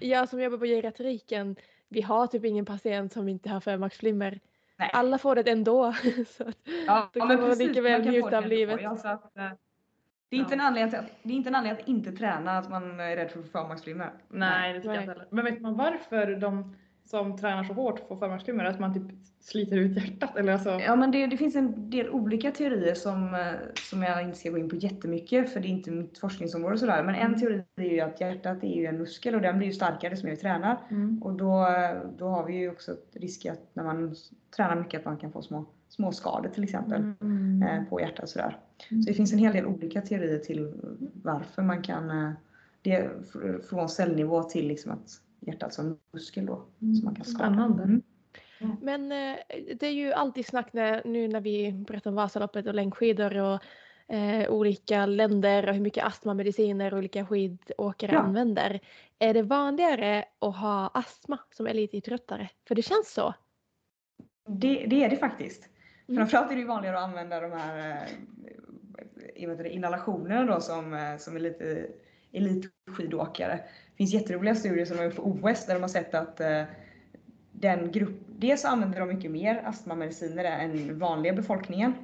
[0.00, 1.56] jag som jobbar på geriatriken,
[1.88, 4.40] vi har typ ingen patient som inte har förmaksflimmer.
[4.76, 4.90] Nej.
[4.92, 5.92] Alla får det ändå.
[6.28, 6.56] så att,
[6.86, 8.46] Ja, Då ja, kan men man precis, lika väl man kan få njuta det av
[8.46, 8.80] livet.
[8.82, 9.50] Ja, att, eh,
[10.28, 12.70] det, är inte en anledning att- det är inte en anledning att inte träna att
[12.70, 14.10] man är rädd för förmaksflimmer.
[14.28, 15.02] Nej, det tycker jag Nej.
[15.04, 15.26] inte heller.
[15.30, 16.76] Men vet man varför de
[17.10, 18.64] som tränar så hårt får förmaksflimmer?
[18.64, 20.36] Att man typ sliter ut hjärtat?
[20.36, 20.70] Eller alltså...
[20.70, 23.40] Ja men det, det finns en del olika teorier som, eh,
[23.90, 27.02] som jag inte ska gå in på jättemycket för det är inte mitt forskningsområde sådär.
[27.02, 27.40] Men en Mm.
[27.40, 30.30] teori är ju att hjärtat är ju en muskel och den blir ju starkare mer
[30.30, 30.78] vi tränar.
[30.90, 31.22] Mm.
[31.22, 31.66] Och då,
[32.18, 34.14] då har vi ju också risk att när man
[34.56, 37.62] tränar mycket att man kan få små, små skador till exempel Mm.
[37.62, 38.56] eh, på hjärtat sådär.
[38.90, 39.02] Mm.
[39.02, 40.72] Så det finns en hel del olika teorier till
[41.22, 42.30] varför man kan eh,
[42.82, 46.64] det fr- från cellnivå till liksom att hjärtat som muskel då.
[46.78, 47.44] Som man kan skada.
[47.44, 47.82] Spännande.
[47.82, 48.02] Mm.
[48.82, 49.38] Men eh,
[49.80, 53.60] det är ju alltid snack när, nu när vi pratar om Vasaloppet och längdskidor och
[54.14, 58.18] eh, olika länder och hur mycket astmamediciner olika skidåkare Ja.
[58.18, 58.80] använder.
[59.18, 62.50] Är det vanligare att ha astma som elitidrottare?
[62.68, 63.34] För det känns så.
[64.46, 65.68] Det, det är det faktiskt.
[66.08, 66.16] Mm.
[66.16, 68.06] Framförallt är det vanligare att använda de här
[69.34, 71.86] eh, inhalationerna då som, eh, som är lite
[72.32, 73.60] elitskidåkare.
[73.98, 76.40] Det finns jätteroliga studier som de har gjort på OS där de har sett att
[76.40, 76.62] eh,
[77.52, 81.94] den grupp, dels använder de mycket mer astmamediciner än vanliga befolkningen.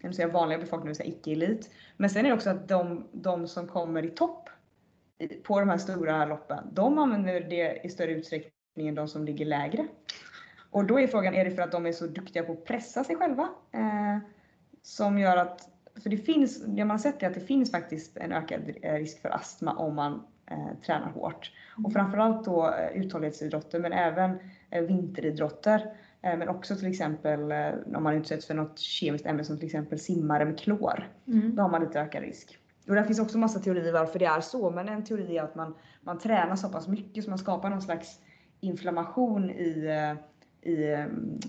[0.00, 1.70] Jag vill säga vanliga befolkningen, det vill säga icke-elit.
[1.96, 4.48] Men sen är det också att de, de som kommer i topp
[5.42, 9.44] på de här stora loppen, de använder det i större utsträckning än de som ligger
[9.44, 9.86] lägre.
[10.70, 13.04] Och då är frågan, är det för att de är så duktiga på att pressa
[13.04, 13.48] sig själva?
[13.72, 14.18] Eh,
[14.82, 15.68] som gör att
[16.02, 19.22] för det finns, det man har sett är att det finns faktiskt en ökad risk
[19.22, 21.52] för astma om man eh, tränar hårt.
[21.84, 24.38] Och framförallt då eh, uthållighetsidrotter men även
[24.70, 25.92] eh, vinteridrotter.
[26.22, 27.52] Eh, men också till exempel
[27.96, 31.08] om man utsätts för något kemiskt ämne som till exempel simmare med klor.
[31.26, 31.56] Mm.
[31.56, 32.58] Då har man lite ökad risk.
[32.88, 35.54] Och det finns också massa teorier varför det är så, men en teori är att
[35.54, 38.20] man, man tränar så pass mycket så man skapar någon slags
[38.60, 39.90] inflammation i,
[40.62, 41.06] i?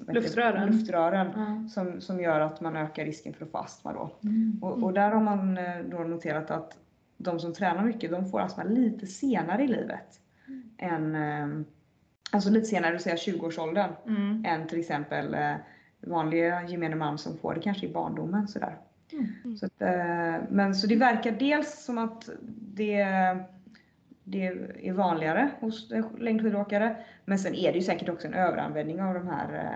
[0.08, 0.72] Luftrören.
[0.72, 1.70] luftrören Ja.
[1.70, 4.12] som, som gör att man ökar risken för att få astma då.
[4.24, 4.60] Mm.
[4.62, 5.60] Och, och där har man
[5.92, 6.78] då noterat att
[7.18, 10.20] de som tränar mycket, de får astma lite senare i livet.
[10.78, 11.66] Än, eh,
[12.32, 14.46] alltså lite senare, vill säga 20-årsåldern, Mm.
[14.46, 15.54] än till exempel eh,
[16.02, 18.48] vanliga gemene man som får det kanske i barndomen.
[18.48, 18.78] Sådär.
[19.14, 19.58] Mm.
[19.58, 23.06] Så, att, eh, men, så det verkar dels som att det,
[24.24, 24.46] det
[24.82, 26.98] är vanligare hos längdskidåkare.
[27.26, 29.72] Men sen är det ju säkert också en överanvändning av de här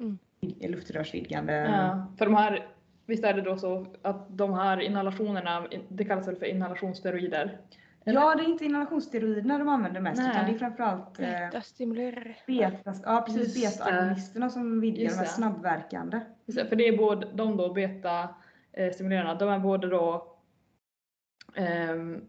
[0.00, 0.18] Mm.
[0.40, 2.66] vid- luftrörsvidgande Ja, för de här,
[3.08, 7.58] visst är det då så att de här inhalationerna, det kallas väl för inhalationssteroider?
[8.04, 8.20] Eller?
[8.20, 10.30] Ja, det är inte inhalationssteroiderna de använder mest Nej.
[10.30, 12.36] utan det är framförallt eh, Beta-stimulerare.
[12.46, 16.20] beta, ja, precis, beta-agonisterna som vidgar de här snabbverkande.
[16.46, 18.28] Just det, För det är både de då beta
[18.72, 20.37] eh, stimulerarna, de är både då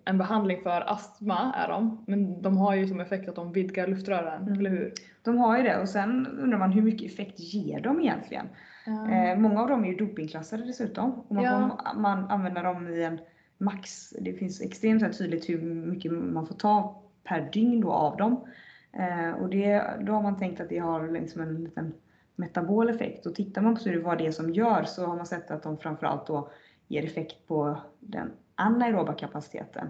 [0.05, 3.87] en behandling för astma är de, men de har ju som effekt att de vidgar
[3.87, 4.53] luftrören, Mm.
[4.59, 4.93] eller hur?
[5.23, 8.45] De har ju det och sen undrar man hur mycket effekt ger de egentligen?
[9.11, 11.11] Eh, många av dem är ju dopingklassade dessutom.
[11.11, 11.79] Och man Ja.
[11.93, 13.19] får man använder dem i en
[13.57, 14.09] max.
[14.09, 18.47] Det finns extremt tydligt hur mycket man får ta per dygn då av dem.
[18.93, 21.93] Eh, och det, då har man tänkt att det har liksom en liten
[22.35, 23.25] metabol effekt.
[23.25, 25.77] Och tittar man på vad det är som gör så har man sett att de
[25.77, 26.49] framförallt då
[26.87, 29.89] ger effekt på den anaeroba kapaciteten.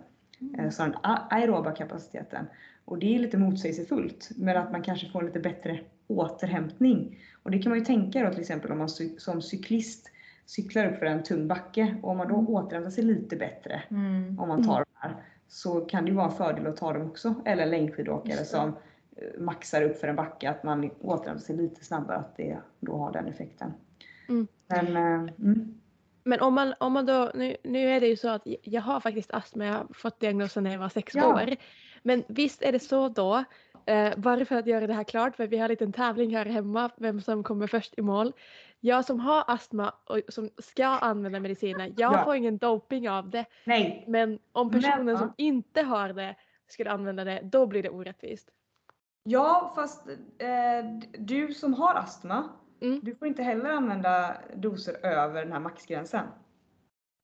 [0.57, 2.45] Eh, Så den aeroba kapaciteten.
[2.85, 4.29] Och det är lite motsägelsefullt.
[4.35, 7.19] Men att man kanske får lite bättre återhämtning.
[7.43, 10.11] Och det kan man ju tänka då till exempel om man som cyklist
[10.45, 11.95] cyklar upp för en tung backe.
[12.01, 14.39] Och om man då återhämtar sig lite bättre Mm.
[14.39, 15.15] om man tar de här.
[15.47, 17.35] Så kan det ju vara en fördel att ta dem också.
[17.45, 18.69] Eller längdskidåkare som
[19.15, 20.49] eh, maxar upp för en backe.
[20.49, 22.17] Att man återhämtar sig lite snabbare.
[22.17, 23.73] Att det då har den effekten.
[24.29, 24.47] Mm.
[24.67, 25.75] Men, eh, mm.
[26.23, 28.99] Men om man, om man då, nu, nu är det ju så att jag har
[28.99, 31.33] faktiskt astma, jag har fått diagnosen när jag var sex Ja.
[31.33, 31.55] år.
[32.03, 33.43] Men visst är det så då,
[33.85, 36.45] eh, bara för att göra det här klart, för vi har en liten tävling här
[36.45, 38.33] hemma, vem som kommer först i mål.
[38.79, 42.23] Jag som har astma och som ska använda mediciner, jag Ja.
[42.23, 43.45] får ingen doping av det.
[43.65, 45.33] Nej, Men om Men, personen som ja.
[45.43, 46.35] inte har det
[46.67, 48.49] skulle använda det, då blir det orättvist.
[49.23, 50.07] Ja, fast
[50.37, 52.49] eh, du som har astma,
[52.81, 52.99] Mm.
[53.03, 56.25] du får inte heller använda doser över den här maxgränsen.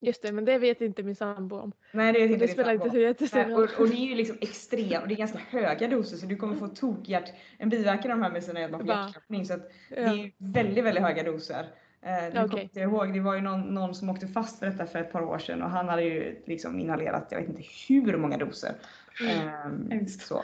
[0.02, 1.72] Just det, men det vet inte min sambo om.
[1.92, 3.64] Nej, det vet inte det spelar inte så jättestor roll.
[3.64, 6.36] och, och det är ju liksom extrem, och det är ganska höga doser så du
[6.36, 9.54] kommer få tokhjärt, en biverkan av de här medicinerna är att man får hjärtklappning så
[9.54, 10.12] att det Ja.
[10.12, 11.66] är ju väldigt, väldigt höga doser.
[12.02, 12.70] Eh, nu kommer Okej.
[12.74, 15.22] jag ihåg, det var ju någon, någon som åkte fast för detta för ett par
[15.22, 18.76] år sedan och han hade ju liksom inhalerat, jag vet inte hur många doser.
[19.30, 20.22] Ehm, Hemskt.
[20.28, 20.44] så.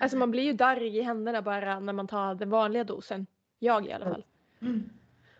[0.00, 3.26] Alltså man blir ju darrig i händerna bara när man tar den vanliga dosen.
[3.58, 4.24] Jag i alla fall.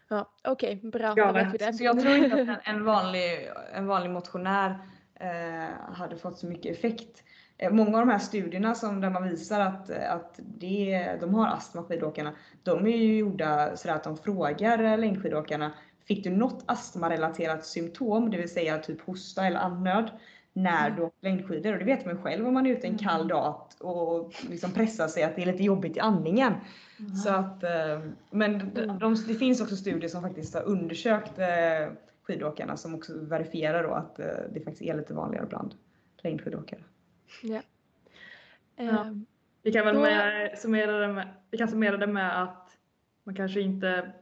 [0.09, 1.15] Ja, Okej, bra.
[1.15, 1.73] Då vet vi det.
[1.73, 4.79] Så jag tror inte att en, en, vanlig, en vanlig motionär
[5.15, 7.25] eh, hade fått så mycket effekt.
[7.59, 11.49] Eh, många av de här studierna som, där man visar att, att det, de har
[11.49, 15.73] astma, skidåkarna, de är ju gjorda så att de frågar längdskidåkarna,
[16.05, 20.11] fick du något astmarelaterat symptom, det vill säga typ hosta eller andnöd,
[20.63, 21.73] när du åker längdskidor?
[21.73, 24.73] Och det vet man ju själv om man är ute en kall dag och liksom
[24.73, 26.53] pressar sig att det är lite jobbigt i andningen.
[27.25, 28.01] Så att, eh,
[28.31, 31.93] men de, de, det finns också studier som faktiskt har undersökt eh,
[32.23, 35.75] skidåkarna som också verifierar då att eh, det faktiskt är lite vanligare bland
[36.23, 36.81] längdskidåkare.
[38.77, 39.27] Ehm,
[39.63, 42.77] Vi kan väl Då- med, summera det med, vi kan summera det med att
[43.25, 44.13] man kanske inte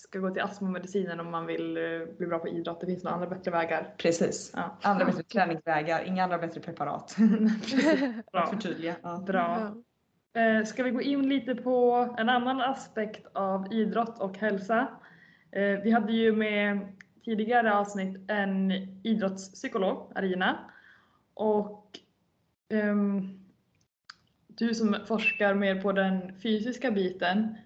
[0.00, 1.82] ska gå till astmamedicinen om man vill eh,
[2.18, 2.80] bli bra på idrott.
[2.80, 3.94] Det finns några andra bättre vägar.
[3.98, 4.52] Precis.
[4.56, 4.76] Ja.
[4.82, 7.16] Andra bättre träningsvägar, inga andra bättre preparat.
[8.32, 8.46] Bra.
[8.46, 8.96] Förtydliga.
[9.02, 9.24] Ja.
[9.26, 9.74] Bra.
[10.34, 14.88] Eh, Ska vi gå in lite på en annan aspekt av idrott och hälsa?
[15.52, 16.92] Eh, Vi hade ju med
[17.24, 18.70] tidigare avsnitt en
[19.02, 20.58] idrottspsykolog, Arina.
[21.34, 21.86] Och
[22.68, 23.40] ehm,
[24.46, 27.56] du som forskar mer på den fysiska biten,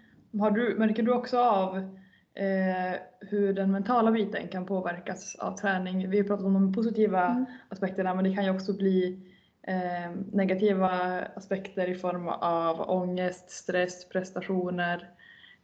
[0.41, 1.99] har du, märker du också av
[2.35, 6.11] eh, hur den mentala biten kan påverkas av träning?
[6.11, 7.45] Vi har pratat om de positiva Mm.
[7.68, 9.20] aspekterna men det kan ju också bli
[9.62, 10.89] eh, negativa
[11.37, 15.11] aspekter i form av ångest, stress, prestationer,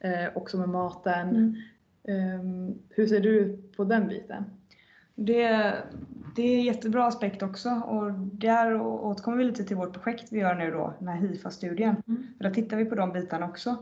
[0.00, 1.28] eh, också med maten.
[1.28, 1.54] Mm.
[2.08, 4.44] Eh, hur ser du på den biten?
[5.22, 5.72] Det,
[6.36, 10.38] det är en jättebra aspekt också och där återkommer vi lite till vårt projekt vi
[10.38, 11.96] gör nu då, den här HIFA-studien.
[12.08, 12.26] Mm.
[12.36, 13.76] För där tittar vi på de bitarna också.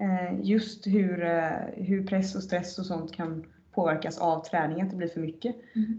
[0.00, 4.90] Eh, Just hur, eh, hur press och stress och sånt kan påverkas av träning, att
[4.90, 5.56] det blir för mycket.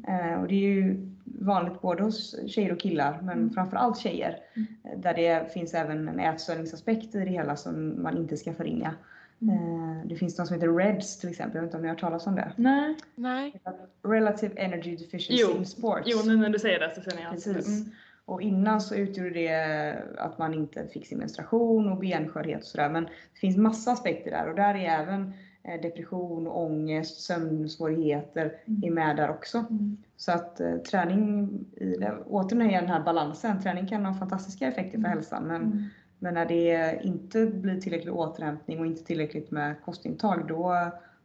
[0.07, 3.49] Eh, och det är ju vanligt både hos tjejer och killar, men Mm.
[3.49, 4.37] framförallt tjejer.
[4.55, 5.01] Mm.
[5.01, 8.93] Där det finns även en ätstörningsaspekt i det hela som man inte ska förringa.
[9.41, 11.95] Eh, det finns något som heter REDS till exempel, jag vet inte om ni har
[11.95, 12.51] hört talas om det?
[12.55, 12.95] Nej.
[13.15, 13.61] Nej.
[14.03, 15.57] Relative Energy Deficiency Jo.
[15.57, 16.03] in Sports.
[16.05, 17.67] Jo, nu när du säger det så känner jag Precis.
[17.67, 17.91] Mm.
[18.25, 22.89] Och innan så utgjorde det att man inte fick sin menstruation och benskörhet och sådär.
[22.89, 25.33] Men det finns massa aspekter där och där är även
[25.63, 28.83] eh, depression, ångest, sömnsvårigheter Mm.
[28.83, 29.57] är med där också.
[29.57, 29.97] Mm.
[30.17, 34.91] Så att eh, träning, i det, återigen den här balansen, träning kan ha fantastiska effekter
[34.91, 35.09] för Mm.
[35.11, 35.83] hälsan men, Mm.
[36.23, 40.75] Men när det inte blir tillräcklig återhämtning och inte tillräckligt med kostintag då,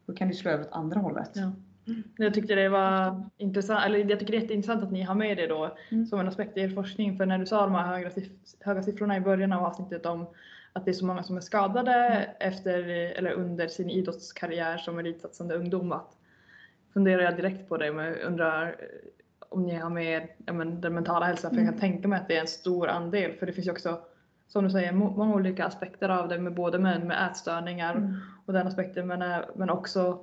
[0.06, 1.30] då kan det slå över åt andra hållet.
[1.34, 1.52] Ja.
[2.16, 5.36] Jag tyckte det var intressant, eller jag tycker det är jätteintressant att ni har med
[5.36, 6.06] det då Mm.
[6.06, 7.16] som en aspekt i er forskning.
[7.16, 10.26] För när du sa de här höga, siff- höga siffrorna i början av avsnittet om
[10.72, 12.28] att det är så många som är skadade Mm.
[12.40, 12.78] efter
[13.18, 15.92] eller under sin idrottskarriär som elitsatsande ungdom.
[15.92, 16.16] Att
[16.92, 18.74] funderar jag direkt på det men jag undrar eh,
[19.48, 21.50] om ni har med ja, men, den mentala hälsan.
[21.50, 23.32] För jag kan tänka mig att det är en stor andel.
[23.32, 23.98] För det finns ju också
[24.48, 28.14] som du säger må- många olika aspekter av det med både med, med ätstörningar Mm.
[28.46, 30.18] och den aspekten men, ä- men också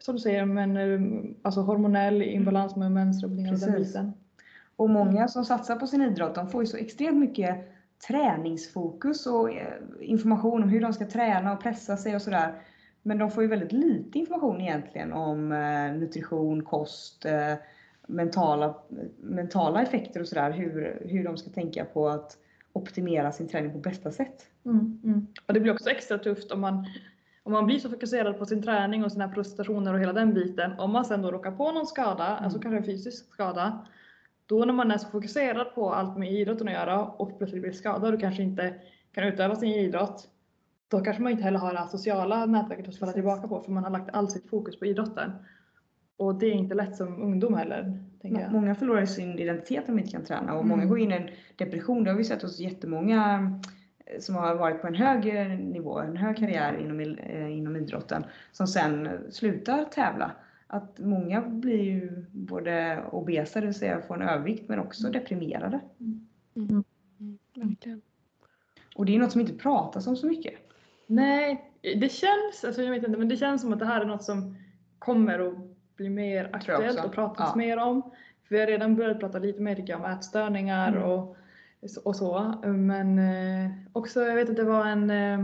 [0.00, 1.00] som du säger men, eh,
[1.42, 4.12] alltså hormonell imbalans med mensrubbningar och den biten.
[4.76, 7.56] Och många som satsar på sin idrott, de får ju så extremt mycket
[8.08, 12.54] träningsfokus och eh, information om hur de ska träna och pressa sig och sådär.
[13.02, 17.54] Men de får ju väldigt lite information egentligen om eh, nutrition, kost, eh,
[18.06, 18.74] mentala,
[19.20, 20.50] mentala effekter och sådär.
[20.50, 22.36] Hur, hur de ska tänka på att
[22.72, 24.46] optimera sin träning på bästa sätt.
[24.64, 25.26] Mm, mm.
[25.46, 26.86] Och det blir också extra tufft om man,
[27.42, 30.72] om man blir så fokuserad på sin träning och sina prestationer och hela den biten.
[30.78, 33.86] Om man sen då råkar på någon skada, alltså kanske en fysisk skada.
[34.46, 37.72] Då när man är så fokuserad på allt med idrotten att göra och plötsligt blir
[37.72, 38.74] skadad och kanske inte
[39.12, 40.28] kan utöva sin idrott.
[40.88, 43.72] Då kanske man inte heller har det här sociala nätverket att falla tillbaka på för
[43.72, 45.32] man har lagt all sitt fokus på idrotten.
[46.16, 47.98] Och det är inte lätt som ungdom heller.
[48.22, 48.52] Tänker jag.
[48.52, 50.88] Många förlorar sin identitet om de inte kan träna och många Mm.
[50.88, 52.04] går in i en depression.
[52.04, 53.52] Det har vi sett hos jättemånga
[54.06, 55.24] eh, som har varit på en hög
[55.60, 60.32] nivå, en hög karriär inom, eh, inom idrotten, som sen slutar tävla.
[60.66, 65.80] Att många blir ju både obesa, det vill säga får en övervikt, men också deprimerade.
[66.56, 66.84] Mm,
[67.54, 68.02] verkligen.
[68.96, 70.54] Och det är något som inte pratas om så mycket.
[71.06, 74.04] Nej, det känns, alltså jag vet inte, men det känns som att det här är
[74.04, 74.56] något som
[74.98, 75.54] kommer att
[75.96, 77.56] bli mer aktuellt och pratas Ja.
[77.56, 78.02] mer om.
[78.48, 81.02] För vi har redan börjat prata lite mer om ätstörningar Mm.
[81.02, 81.36] och,
[82.04, 82.54] och så.
[82.64, 85.38] Men eh, också, jag vet att det var en eh,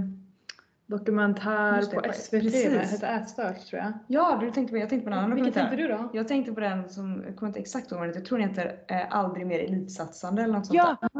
[0.86, 2.64] dokumentär det, på SVT, precis.
[2.72, 3.92] den hette Ätstört tror jag.
[4.06, 6.08] Ja, du tänkte på, jag tänkte på en annan Vilken tänkte du då?
[6.12, 8.80] Jag tänkte på den som, jag kommer inte exakt ihåg vad jag tror den heter
[8.88, 11.10] eh, Aldrig mer elitsatsande eller något sånt Ja, där.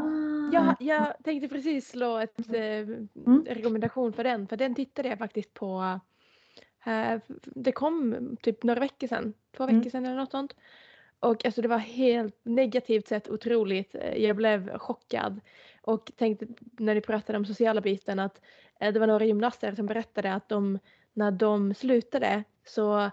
[0.53, 2.87] ja, jag tänkte precis slå ett eh,
[3.55, 4.47] rekommendation för den.
[4.49, 6.01] För den tittade jag faktiskt på.
[6.89, 9.35] Eh, det kom typ några veckor sedan.
[9.57, 9.77] Två Mm.
[9.79, 10.57] veckor sedan eller något sånt.
[11.21, 13.95] Och alltså det var helt negativt sett otroligt.
[13.95, 15.41] Eh, Jag blev chockad.
[15.83, 16.47] Och tänkte
[16.79, 18.41] när ni pratade om sociala biten att
[18.81, 20.79] eh, det var några gymnaster som berättade att de
[21.13, 23.11] när de slutade så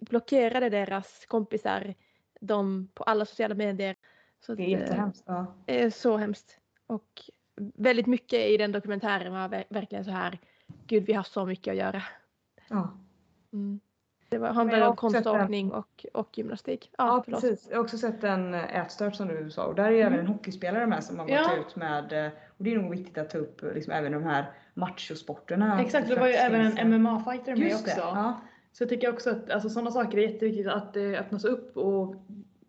[0.00, 1.94] blockerade deras kompisar
[2.40, 3.96] dem på alla sociala medier.
[4.40, 5.24] Så Det är eh, jättehemskt.
[5.26, 5.90] Ja.
[5.90, 6.58] så hemskt.
[6.86, 7.20] Och
[7.74, 10.38] väldigt mycket i den dokumentären var ver- verkligen så här,
[10.86, 12.02] gud vi har så mycket att göra.
[12.68, 12.90] Ja.
[13.52, 13.80] Mm.
[14.30, 16.90] Det var, handlade om konståkning och, och gymnastik.
[16.98, 17.66] Ja, Ja, precis.
[17.70, 20.18] Jag har också sett en eh, ätstört som du sa och där är ju även
[20.18, 21.56] en hockeyspelare med som har gått Ja.
[21.56, 24.22] ut med, eh, och det är nog viktigt att ta upp eh, liksom även de
[24.22, 25.80] här machosporterna.
[25.82, 27.96] Exakt, det var ju även en MMA-fighter med Just också.
[28.00, 28.40] det, ja.
[28.72, 32.14] Så jag tycker också att alltså, sådana saker är jätteviktigt att det öppnas upp och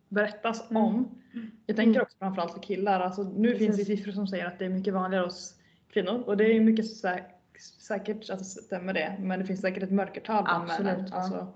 [0.09, 0.83] berättas Mm.
[0.83, 1.21] om.
[1.65, 2.01] Jag tänker Mm.
[2.01, 2.99] också framförallt för killar.
[2.99, 3.65] Alltså, nu Precis.
[3.65, 5.55] finns det siffror som säger att det är mycket vanligare hos
[5.93, 7.23] kvinnor och det är mycket sä-
[7.61, 9.15] säkert att det stämmer det.
[9.19, 11.05] Men det finns säkert ett mörkertal bland männen.
[11.11, 11.17] ja.
[11.17, 11.47] Alltså,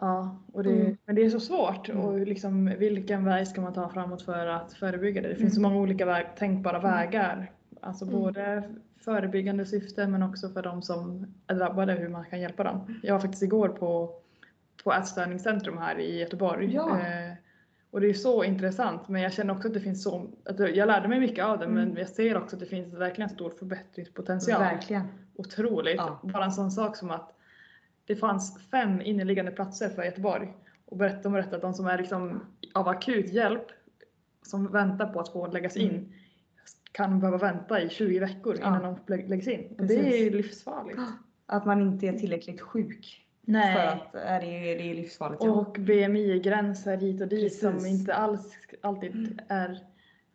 [0.00, 0.96] ja, och det, Mm.
[1.04, 2.02] men det är så svårt Mm.
[2.02, 5.28] och liksom, vilken väg ska man ta framåt för att förebygga det?
[5.28, 5.70] Det finns så Mm.
[5.72, 7.50] många olika väg, tänkbara vägar.
[7.80, 8.20] Alltså Mm.
[8.20, 8.62] både
[9.00, 13.00] förebyggande syfte men också för de som är drabbade hur man kan hjälpa dem.
[13.02, 14.14] Jag var faktiskt igår på,
[14.84, 16.74] på Ätstörningscentrum här i Göteborg.
[16.74, 17.00] Ja.
[17.00, 17.32] Eh,
[17.90, 20.86] och det är så intressant men jag känner också att det finns så, att jag
[20.86, 21.96] lärde mig mycket av det men Mm.
[21.98, 24.60] jag ser också att det finns verkligen stor förbättringspotential.
[24.60, 25.02] Verkligen.
[25.34, 25.96] Otroligt.
[25.96, 26.20] Ja.
[26.22, 27.34] Bara en sån sak som att
[28.06, 30.52] det fanns fem inneliggande platser för Göteborg.
[30.86, 32.40] Och de berättade att de som är liksom
[32.74, 33.66] av akut hjälp
[34.42, 36.12] som väntar på att få läggas in Mm.
[36.92, 38.66] kan behöva vänta i 20 veckor Ja.
[38.68, 39.74] innan de lä- läggs in.
[39.78, 40.98] Och det är livsfarligt.
[41.46, 43.27] Att man inte är tillräckligt sjuk.
[43.52, 45.44] För att eh, det är, det är livsfarligt.
[45.44, 45.50] Ja.
[45.50, 48.00] Och BMI-gränser hit och dit som Precis.
[48.00, 49.78] inte alls alltid är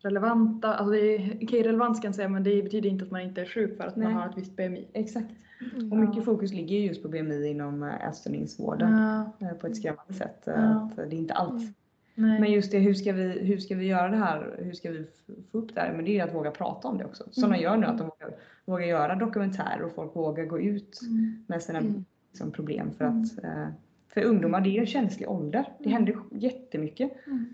[0.02, 0.74] relevanta.
[0.74, 3.42] Alltså det är, okej relevant ska jag säga men det betyder inte att man inte
[3.42, 4.08] är sjuk för att Nej.
[4.08, 4.88] man har ett visst BMI.
[4.94, 5.28] Exakt.
[5.76, 5.92] Mm.
[5.92, 8.98] Och mycket fokus ligger ju just på BMI inom eh, ätstörningsvården
[9.40, 10.48] Ja, eh, på ett skrämmande sätt.
[10.48, 10.62] eh, Ja.
[10.92, 11.52] Att det är inte allt.
[11.52, 11.74] Mm.
[12.16, 12.40] nej.
[12.40, 14.56] Men just det, hur ska, vi, hur ska vi göra det här?
[14.60, 15.06] Hur ska vi
[15.52, 15.94] få upp det här?
[15.94, 17.24] Men det är ju att våga prata om det också.
[17.32, 17.58] Som Mm.
[17.58, 18.36] de gör nu, att de vågar,
[18.66, 21.46] vågar göra dokumentärer och folk vågar gå ut Mm.
[21.48, 22.06] med sina Mm.
[22.34, 22.92] Liksom, problem.
[22.92, 23.68] För att eh,
[24.08, 25.66] för ungdomar, det är en känslig ålder.
[25.80, 25.94] Det Mm.
[25.94, 27.12] händer jättemycket.
[27.28, 27.54] Mm.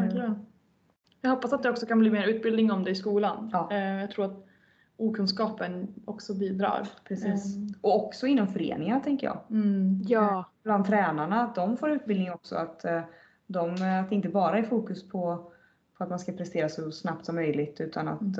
[0.00, 0.32] Eh.
[1.20, 3.50] Jag hoppas att det också kan bli mer utbildning om det i skolan.
[3.52, 3.68] Ja.
[3.72, 4.46] Eh, Jag tror att
[4.96, 6.88] okunskapen också bidrar.
[7.04, 7.56] Precis.
[7.56, 7.68] Mm.
[7.80, 9.38] Och också inom föreningar tänker jag.
[9.50, 10.02] Mm.
[10.08, 12.56] Ja, Bland tränarna, att de får utbildning också.
[12.56, 13.00] Att, eh,
[13.46, 15.50] de, att det inte bara är fokus på,
[15.98, 18.38] på att man ska prestera så snabbt som möjligt utan att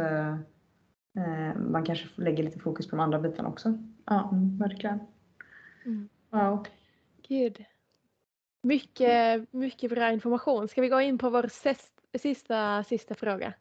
[1.71, 3.79] man kanske lägger lite fokus på de andra bitarna också.
[4.07, 4.59] Ja, Mm.
[4.59, 4.99] verkligen.
[5.87, 6.09] Mm.
[6.31, 6.67] Wow.
[7.29, 7.65] gud.
[8.63, 10.69] Mycket, mycket bra information.
[10.69, 13.53] Ska vi gå in på vår sist, sista, sista fråga?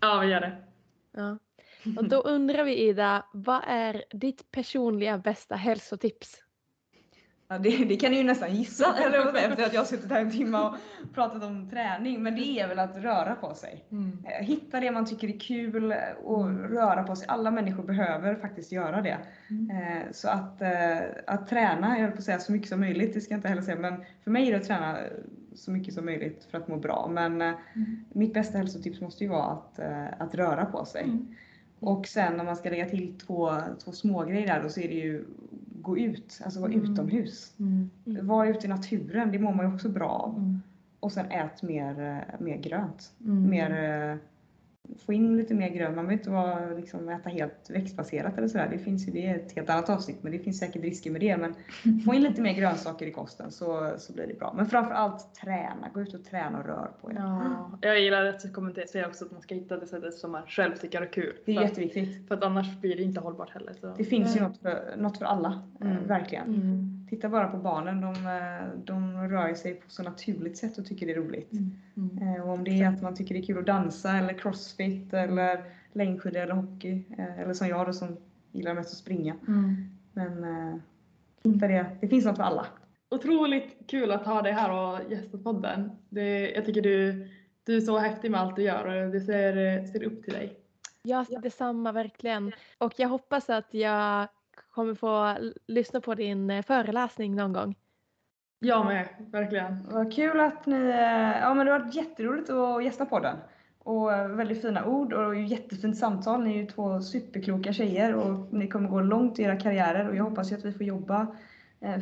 [0.00, 0.64] Ja, vi gör det.
[1.12, 1.38] Ja.
[1.96, 6.42] Och då undrar vi Ida, vad är ditt personliga bästa hälsotips?
[7.52, 10.20] Ja, det, det kan ni ju nästan gissa eller efter att jag har suttit här
[10.20, 10.74] en timme och
[11.14, 12.22] pratat om träning.
[12.22, 13.84] Men det är väl att röra på sig.
[13.90, 14.18] Mm.
[14.24, 15.94] Eh, Hitta det man tycker är kul
[16.24, 17.28] och röra på sig.
[17.28, 19.18] Alla människor behöver faktiskt göra det.
[19.50, 19.70] Mm.
[19.76, 23.14] Eh, Så att, eh, att träna, jag höll på att säga så mycket som möjligt,
[23.14, 24.98] det ska jag inte heller säga, men för mig är det att träna
[25.54, 27.08] så mycket som möjligt för att må bra.
[27.12, 27.56] Men Mm.
[28.12, 29.80] mitt bästa hälsotips måste ju vara att,
[30.18, 31.02] att röra på sig.
[31.02, 31.34] Mm.
[31.80, 33.52] Och sen om man ska lägga till två,
[33.84, 35.24] två små grejer där då så är det ju
[35.82, 36.92] gå ut, alltså vara Mm.
[36.92, 37.54] utomhus.
[37.58, 37.90] Mm.
[38.06, 38.26] Mm.
[38.26, 40.38] Var ute i naturen, det mår man ju också bra av.
[40.38, 40.60] Mm.
[41.00, 43.12] Och sen ät mer, eh, mer grönt.
[43.24, 43.50] Mm.
[43.50, 43.70] Mer,
[44.10, 44.16] eh,
[45.06, 45.96] få in lite mer grönt.
[45.96, 48.68] Man behöver inte vara, liksom, äta helt växtbaserat eller sådär.
[48.72, 51.20] Det finns ju det är ett helt annat avsnitt men det finns säkert risker med
[51.20, 51.36] det.
[51.36, 51.54] Men
[52.04, 54.52] få in lite mer grönsaker i kosten så, så blir det bra.
[54.56, 55.88] Men framför allt träna.
[55.94, 57.14] Gå ut och träna och rör på er.
[57.18, 60.42] Ja, jag gillar att kommentera säga också att man ska hitta det sättet som man
[60.46, 61.36] själv tycker är kul.
[61.44, 62.28] Det är för, att, jätteviktigt.
[62.28, 63.72] för att annars blir det inte hållbart heller.
[63.80, 63.94] Så.
[63.96, 65.62] Det finns ju något för, något för alla.
[65.80, 66.06] eh, Mm.
[66.06, 66.48] Verkligen.
[66.54, 66.99] Mm.
[67.10, 68.00] Titta bara på barnen.
[68.00, 71.52] De, eh, de rör sig på så naturligt sätt och tycker det är roligt.
[71.52, 72.18] Mm.
[72.36, 75.14] Eh, Och om det är att man tycker det är kul att dansa eller crossfit
[75.14, 77.04] eller längdskidor eller hockey.
[77.18, 78.16] eh, Eller som jag då som
[78.52, 79.36] gillar mest att springa.
[79.48, 79.74] Mm.
[80.12, 80.82] Men
[81.44, 81.86] hitta det.
[82.00, 82.66] Det finns något för alla.
[83.10, 85.90] Otroligt kul att ha dig här och gästa podden.
[86.08, 87.28] Det, jag tycker du,
[87.64, 90.56] du är så häftig med allt du gör och det ser, ser upp till dig.
[91.02, 92.52] Ja, detsamma verkligen.
[92.78, 94.28] Och jag hoppas att jag
[94.80, 95.34] kommer få
[95.66, 97.74] lyssna på din eh, föreläsning någon gång.
[98.60, 99.88] Jag med, verkligen.
[99.90, 100.76] Vad kul att ni...
[100.76, 103.36] eh, Ja men det har varit jätteroligt att gästa podden.
[103.78, 106.44] Och eh, väldigt fina ord och jättefint samtal.
[106.44, 110.16] Ni är ju två superkloka tjejer och ni kommer gå långt i era karriärer och
[110.16, 111.26] jag hoppas ju att vi får jobba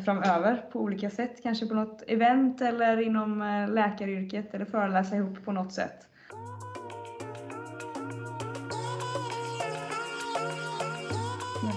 [0.04, 1.42] framöver på olika sätt.
[1.42, 3.38] Kanske på något event eller inom
[3.70, 6.07] läkaryrket eller föreläsa ihop på något sätt.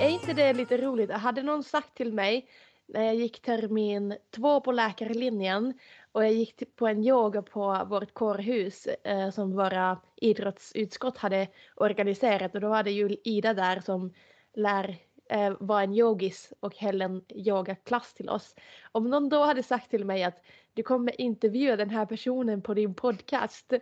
[0.01, 1.11] Är inte det lite roligt?
[1.11, 2.47] Hade någon sagt till mig
[2.85, 5.73] när jag gick termin två på läkarlinjen
[6.11, 12.55] och jag gick på en yoga på vårt kårhus eh, som våra idrottsutskott hade organiserat
[12.55, 14.13] och då hade ju Ida där som
[14.53, 14.95] lär
[15.29, 18.55] eh, vara en yogis och höll en yogaklass till oss.
[18.91, 20.43] Om någon då hade sagt till mig att
[20.73, 23.73] du kommer intervjua den här personen på din podcast.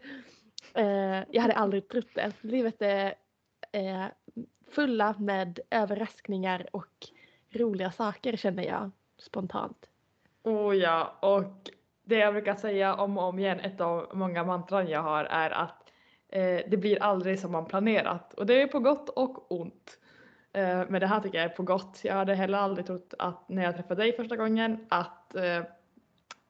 [0.73, 2.31] Eh, jag hade aldrig trott det.
[2.41, 3.15] Livet är
[3.71, 4.05] eh,
[4.71, 7.07] fulla med överraskningar och
[7.49, 9.89] roliga saker känner jag spontant.
[10.43, 11.69] Oh ja, och
[12.03, 15.49] det jag brukar säga om och om igen, ett av många mantran jag har är
[15.49, 15.91] att
[16.29, 18.33] eh, det blir aldrig som man planerat.
[18.33, 19.99] Och det är på gott och ont.
[20.53, 22.01] Eh, men det här tycker jag är på gott.
[22.03, 25.63] Jag hade heller aldrig trott att när jag träffade dig första gången att eh,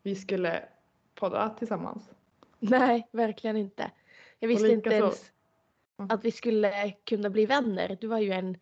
[0.04, 0.64] vi skulle
[1.16, 2.10] podda tillsammans.
[2.60, 3.92] Nej, verkligen inte.
[4.40, 5.32] Jag visste inte ens.
[6.10, 7.98] Att vi skulle kunna bli vänner.
[8.02, 8.58] Du var ju en,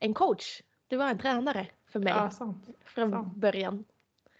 [0.00, 0.62] en coach.
[0.88, 2.66] Du var en tränare för mig Ja, sant.
[2.84, 3.36] från sant.
[3.36, 3.84] början.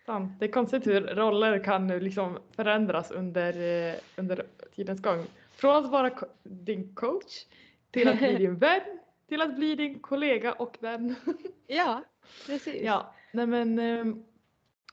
[0.07, 0.33] sant.
[0.41, 4.47] Det är konstigt hur roller kan liksom förändras under, eh, under
[4.77, 5.27] tidens gång.
[5.53, 7.45] Från att vara co- din coach
[7.91, 8.99] till att bli din vän
[9.29, 11.15] till att bli din kollega och vän.
[11.67, 12.03] Ja,
[12.47, 12.83] precis.
[12.83, 14.25] Ja, nej men ehm,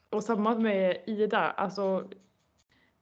[0.10, 2.10] och samma med Ida, alltså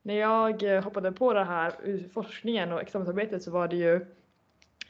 [0.02, 1.72] när jag eh, hoppade på det här
[2.12, 4.06] forskningen och examensarbetet så var det ju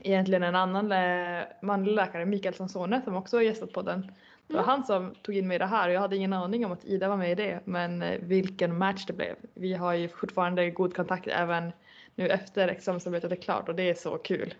[0.03, 4.13] egentligen en annan lä- manlig läkare, Mikael Sansone, som också har gästat podden.
[4.47, 4.71] Det var Mm.
[4.71, 6.85] han som tog in mig i det här och jag hade ingen aning om att
[6.85, 9.37] Ida var med i det, men eh, vilken match det blev.
[9.55, 11.73] Vi har ju fortfarande god kontakt även
[12.15, 14.55] nu efter examensarbetet är klart och det är så kul.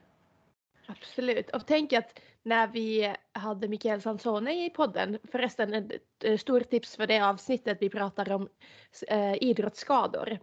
[0.87, 1.51] Absolut.
[1.51, 6.97] Och tänk att när vi hade Mikael Sansone i podden, förresten ett eh, stort tips
[6.97, 8.49] för det avsnittet vi pratar om
[9.09, 10.39] eh, idrottsskador.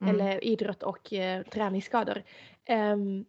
[0.00, 0.14] Mm.
[0.14, 2.22] eller idrott och eh, träningsskador.
[2.64, 3.24] Ehm,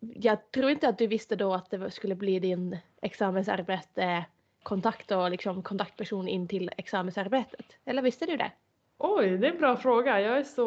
[0.00, 4.24] jag tror inte att du visste då att det skulle bli din examensarbete
[4.62, 7.66] kontakt och liksom kontaktperson in till examensarbetet.
[7.84, 8.52] Eller visste du det?
[8.98, 10.20] Oj, det är en bra fråga.
[10.20, 10.62] Jag är så,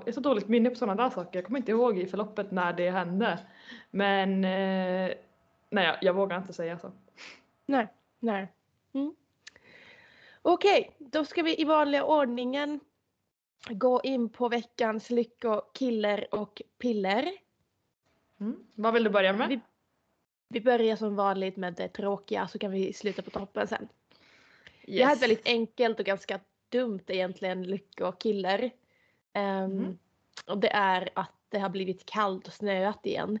[0.00, 1.38] jag är så dåligt minne på sådana där saker.
[1.38, 3.38] Jag kommer inte ihåg i förloppet när det hände.
[3.90, 5.10] Men eh,
[5.70, 6.92] nej, jag, jag vågar inte säga så.
[7.66, 7.88] Nej.
[8.18, 8.52] Nej.
[8.92, 9.14] Mm.
[10.42, 12.80] Okej, då ska vi i vanliga ordningen
[13.68, 17.32] gå in på veckans lyckokiller och piller.
[18.40, 18.66] Mm.
[18.74, 19.48] Vad vill du börja med?
[19.48, 19.60] Vi,
[20.48, 23.88] vi börjar som vanligt med det tråkiga så kan vi sluta på toppen sen.
[24.84, 28.70] Jag har ett väldigt enkelt och ganska dumt egentligen lyckokiller.
[29.34, 29.98] Um, Mhm.
[30.46, 33.38] Och det är att det har blivit kallt och snöat igen.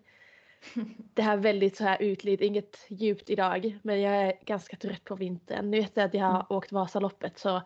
[1.14, 3.78] Det här är väldigt så här ytligt, inget djupt idag.
[3.82, 5.70] Men jag är ganska trött på vintern.
[5.70, 7.62] Nu efter att jag har åkt Vasaloppet så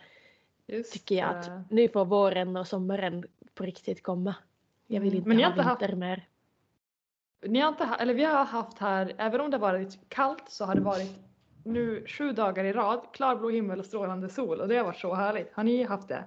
[0.67, 1.39] Just tycker jag det.
[1.39, 3.25] att nu får våren och sommaren
[3.55, 4.35] på riktigt komma.
[4.87, 6.29] Jag vill Mm, inte men ha inte haft- vinter mer.
[7.47, 10.75] Ni har inte, eller vi har haft här, även om det varit kallt så har
[10.75, 11.11] det varit
[11.65, 15.15] nu sju dagar i rad klarblå himmel och strålande sol och det har varit så
[15.15, 15.53] härligt.
[15.53, 16.25] Har ni haft det?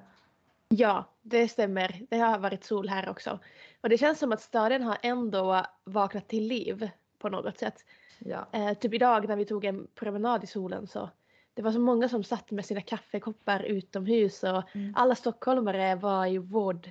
[0.70, 2.01] Ja, det stämmer.
[2.09, 3.39] Det har varit sol här också.
[3.82, 7.86] Och det känns som att staden har ändå vaknat till liv på något sätt.
[8.20, 8.47] Ja.
[8.51, 11.09] Eh, typ idag när vi tog en promenad i solen så
[11.53, 14.93] det var så många som satt med sina kaffekoppar utomhus och Mm.
[14.95, 16.89] alla stockholmare var i vård,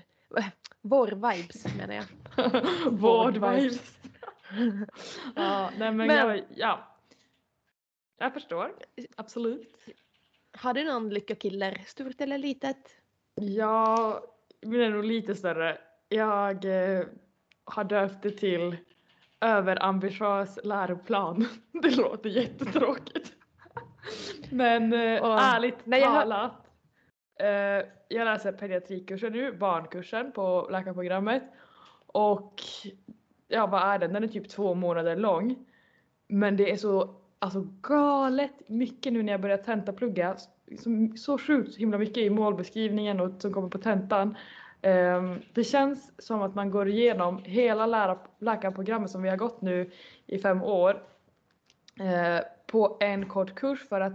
[0.80, 2.04] vår vibes menar jag.
[2.92, 3.62] Vård vibes.
[3.62, 3.98] vibes.
[5.36, 6.96] ja, nej men, Men- jag, ja.
[8.18, 8.74] Jag förstår.
[9.16, 9.74] Absolut.
[10.52, 12.96] Har du någon lyckokiller, stort eller litet?
[13.34, 14.20] Ja,
[14.62, 15.78] min är nog lite större.
[16.08, 17.04] Jag eh,
[17.64, 18.76] har döpt det till
[19.40, 21.48] överambitiös läroplan.
[21.82, 23.32] Det låter jättetråkigt.
[24.50, 26.70] Men eh, Och ärligt när jag hör- talat.
[27.40, 31.42] Eh, jag läser pediatrikkursen nu, barnkursen på läkarprogrammet.
[32.06, 32.54] Och
[33.48, 34.12] ja, vad är den?
[34.12, 35.56] Den är typ två månader lång.
[36.28, 40.36] Men det är så alltså, galet mycket nu när jag börjar tentaplugga.
[40.78, 44.36] Så, så sjukt himla mycket i målbeskrivningen och som kommer på tentan.
[44.82, 49.60] Ehm, det känns som att man går igenom hela lära, läkarprogrammet som vi har gått
[49.60, 49.90] nu
[50.26, 51.02] i fem år
[52.00, 54.12] eh, på en kort kurs för att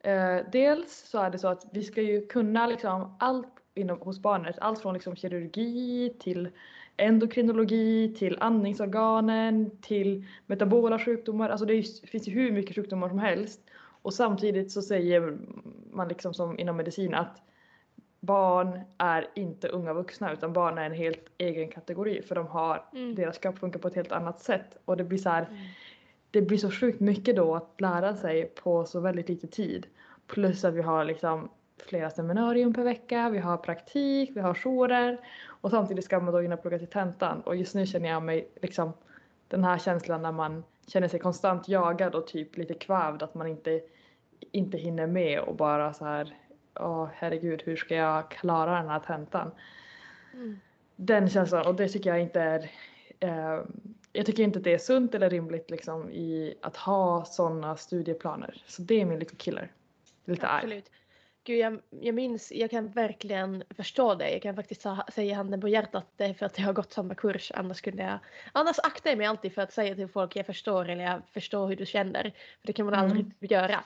[0.00, 4.18] eh, dels så är det så att vi ska ju kunna liksom allt inom, hos
[4.18, 6.48] barnet, allt från liksom kirurgi till
[6.96, 13.18] endokrinologi till andningsorganen till metabola sjukdomar, alltså det är finns ju hur mycket sjukdomar som
[13.18, 13.67] helst.
[14.08, 15.38] Och samtidigt så säger
[15.90, 17.42] man liksom som inom medicin att
[18.20, 22.84] barn är inte unga vuxna utan barn är en helt egen kategori för de har,
[22.92, 23.14] Mm.
[23.14, 24.76] deras kropp funkar på ett helt annat sätt.
[24.84, 25.46] Och det blir så här,
[26.30, 29.86] det blir så sjukt mycket då att lära sig på så väldigt lite tid.
[30.26, 31.48] Plus att vi har liksom
[31.86, 36.40] flera seminarium per vecka, vi har praktik, vi har jourer och samtidigt ska man då
[36.40, 38.92] hinna plugga till tentan och just nu känner jag mig liksom
[39.48, 43.46] den här känslan när man känner sig konstant jagad och typ lite kvävd att man
[43.46, 43.80] inte,
[44.52, 46.36] inte hinner med och bara så här
[46.80, 49.50] åh herregud hur ska jag klara den här tentan?
[50.34, 50.60] Mm.
[50.96, 52.70] Den känslan och det tycker jag inte är
[53.20, 53.64] eh,
[54.12, 58.62] jag tycker inte det är sunt eller rimligt liksom i att ha sådana studieplaner.
[58.66, 59.18] Så det är min.
[60.24, 60.62] Lite arg.
[60.64, 60.90] Absolut.
[61.44, 64.30] Gud, jag, jag minns, jag kan verkligen förstå det.
[64.30, 66.92] Jag kan faktiskt sa, säga handen på hjärtat det är för att jag har gått
[66.92, 67.52] samma kurs.
[67.54, 68.18] Annars skulle jag,
[68.52, 71.68] annars aktar jag mig alltid för att säga till folk jag förstår eller jag förstår
[71.68, 72.22] hur du känner.
[72.60, 73.04] För det kan man Mm.
[73.06, 73.84] aldrig göra.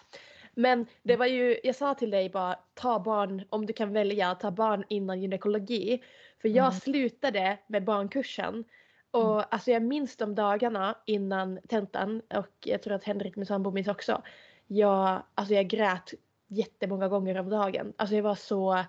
[0.55, 4.35] Men det var ju, jag sa till dig bara ta barn, om du kan välja,
[4.35, 6.03] ta barn innan gynekologi.
[6.43, 6.73] För jag Mm.
[6.81, 8.65] slutade med barnkursen.
[9.11, 13.71] Och alltså jag minns de dagarna innan tentan och jag tror att Henrik min sambo
[13.71, 14.23] minns också.
[14.67, 16.15] Jag, alltså jag grät
[16.49, 17.93] jättemånga gånger om dagen.
[17.97, 18.85] Alltså jag var så,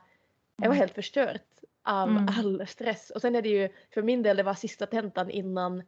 [0.56, 0.78] jag var Mm.
[0.78, 1.42] helt förstört
[1.84, 2.26] av Mm.
[2.38, 3.10] all stress.
[3.10, 5.84] Och sen är det ju, för min del det var sista tentan innan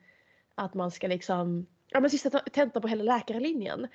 [0.56, 3.88] att man ska liksom, ja men sista te- tentan på hela läkarlinjen.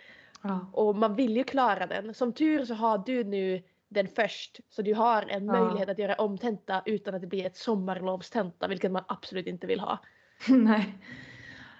[0.43, 0.67] Ja.
[0.73, 2.15] Och man vill ju klara den.
[2.15, 4.61] Som tur så har du nu den först.
[4.71, 5.53] Så du har en Ja.
[5.53, 9.67] möjlighet att göra om tenta utan att det blir ett sommarlovstenta, vilket man absolut inte
[9.67, 9.99] vill ha.
[10.49, 10.99] Nej.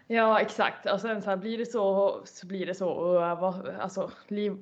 [0.07, 3.69] Ja exakt och sen så här, blir det så så blir det så och vad-
[3.69, 4.11] alltså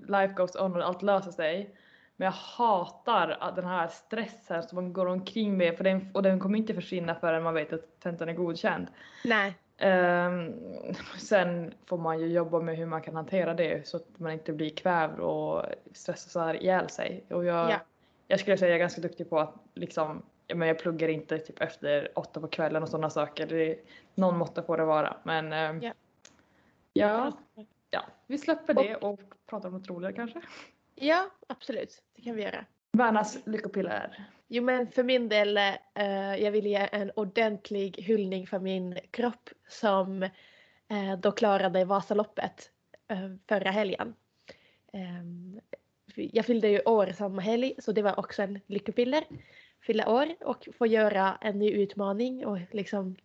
[0.06, 1.74] life goes on och allt löser sig.
[2.16, 6.22] Men jag hatar att den här stressen som man går omkring med för den, och
[6.22, 8.86] den kommer inte försvinna förrän man vet att tentan är godkänd.
[9.24, 9.54] Nej.
[9.79, 10.55] Ehm,
[11.18, 14.53] sen får man ju jobba med hur man kan hantera det så att man inte
[14.53, 17.24] blir kvävd och stressar ihjäl sig.
[17.31, 17.81] Och jag, Ja.
[18.26, 20.22] jag skulle säga jag är ganska duktig på att liksom,
[20.55, 23.47] men jag pluggar inte typ efter åtta på kvällen och sådana saker.
[23.47, 23.79] Det,
[24.14, 25.16] någon måtta får det vara.
[25.22, 25.81] Men ehm,
[26.93, 27.33] Ja.
[27.91, 30.41] ja, vi släpper det och pratar om något roligare kanske.
[30.95, 32.03] Ja, absolut.
[32.14, 32.64] Det kan vi göra.
[32.99, 34.24] Värnas lyckopiller.
[34.49, 39.51] Jo men för min del, eh, jag vill ge en ordentlig hyllning för min kropp
[39.68, 40.22] som
[40.88, 42.70] eh, då klarade Vasaloppet
[43.09, 44.14] eh, förra helgen.
[44.92, 45.61] Ehm,
[46.14, 49.24] jag fyllde ju år samma helg så det var också en lyckopiller.
[49.80, 53.16] Fylla år och få göra en ny utmaning och liksom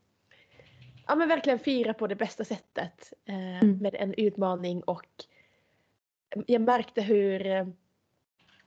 [1.08, 3.78] ja men verkligen fira på det bästa sättet eh, Mm.
[3.78, 5.06] med en utmaning och
[6.48, 7.68] jag märkte hur, eh,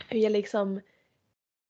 [0.09, 0.81] hur jag liksom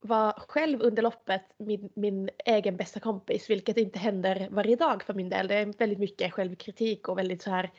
[0.01, 5.15] var själv under loppet min, min egen bästa kompis, vilket inte händer varje dag för
[5.15, 5.49] min del.
[5.49, 7.71] Det är väldigt mycket självkritik och väldigt så här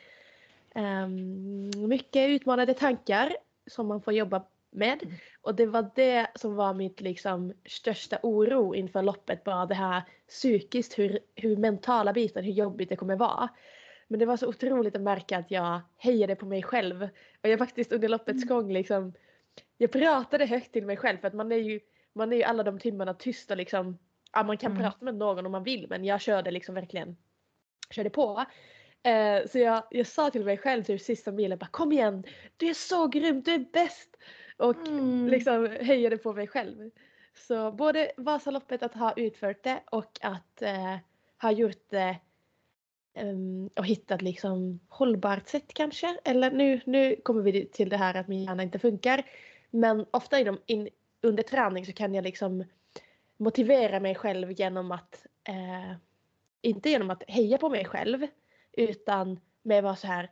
[0.74, 5.02] ehm, mycket utmanande tankar som man får jobba med.
[5.02, 5.14] Mm.
[5.40, 10.02] Och det var det som var mitt liksom största oro inför loppet, bara det här
[10.28, 13.48] psykiskt, hur, hur mentala biten, hur jobbigt det kommer vara.
[14.08, 17.08] Men det var så otroligt att märka att jag hejade på mig själv.
[17.42, 18.48] Och jag faktiskt under loppets Mm.
[18.48, 19.12] gång liksom,
[19.78, 21.80] jag pratade högt till mig själv för att man är ju,
[22.18, 23.98] man är ju alla de timmarna tyst och liksom,
[24.32, 24.82] ja man kan Mm.
[24.82, 27.16] prata med någon om man vill men jag körde liksom verkligen,
[27.90, 28.44] körde på.
[29.02, 32.24] Eh, så jag, jag sa till mig själv till sista milen bara kom igen,
[32.56, 34.16] du är så grym, du är bäst!
[34.56, 35.28] Och Mm.
[35.28, 36.90] liksom hejade på mig själv.
[37.34, 40.96] Så både Vasaloppet att ha utfört det och att eh,
[41.42, 42.16] ha gjort det
[43.14, 46.18] ehm, och hittat liksom hållbart sätt kanske.
[46.24, 49.22] Eller nu, nu kommer vi till det här att min hjärna inte funkar.
[49.70, 50.88] Men ofta inom, in,
[51.20, 52.64] under träning så kan jag liksom
[53.36, 55.96] motivera mig själv genom att eh,
[56.62, 58.26] inte genom att heja på mig själv
[58.72, 60.30] utan med att vara så här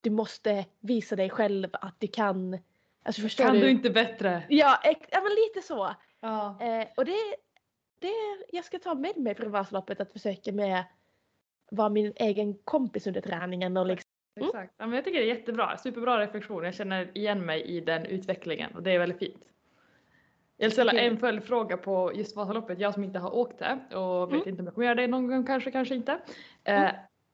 [0.00, 2.58] du måste visa dig själv att du kan.
[3.02, 3.60] Alltså förstår Kan du?
[3.60, 4.42] du inte bättre?
[4.48, 5.94] Ja, ja men lite så.
[6.20, 6.58] Ja.
[6.60, 7.36] Eh, och det,
[7.98, 8.12] det,
[8.48, 10.84] jag ska ta med mig från Vasaloppet att försöka med
[11.70, 14.10] vara min egen kompis under träningen och liksom.
[14.36, 14.48] Mm.
[14.48, 14.74] Exakt.
[14.76, 15.76] Ja, men jag tycker det är jättebra.
[15.76, 16.64] Superbra reflektion.
[16.64, 19.44] Jag känner igen mig i den utvecklingen och det är väldigt fint.
[20.62, 22.78] Jag ställa en följdfråga på just Vasaloppet.
[22.80, 24.48] Jag som inte har åkt det och vet Mm.
[24.48, 26.20] inte om jag kommer göra det någon gång kanske, kanske inte.
[26.64, 26.90] Eh,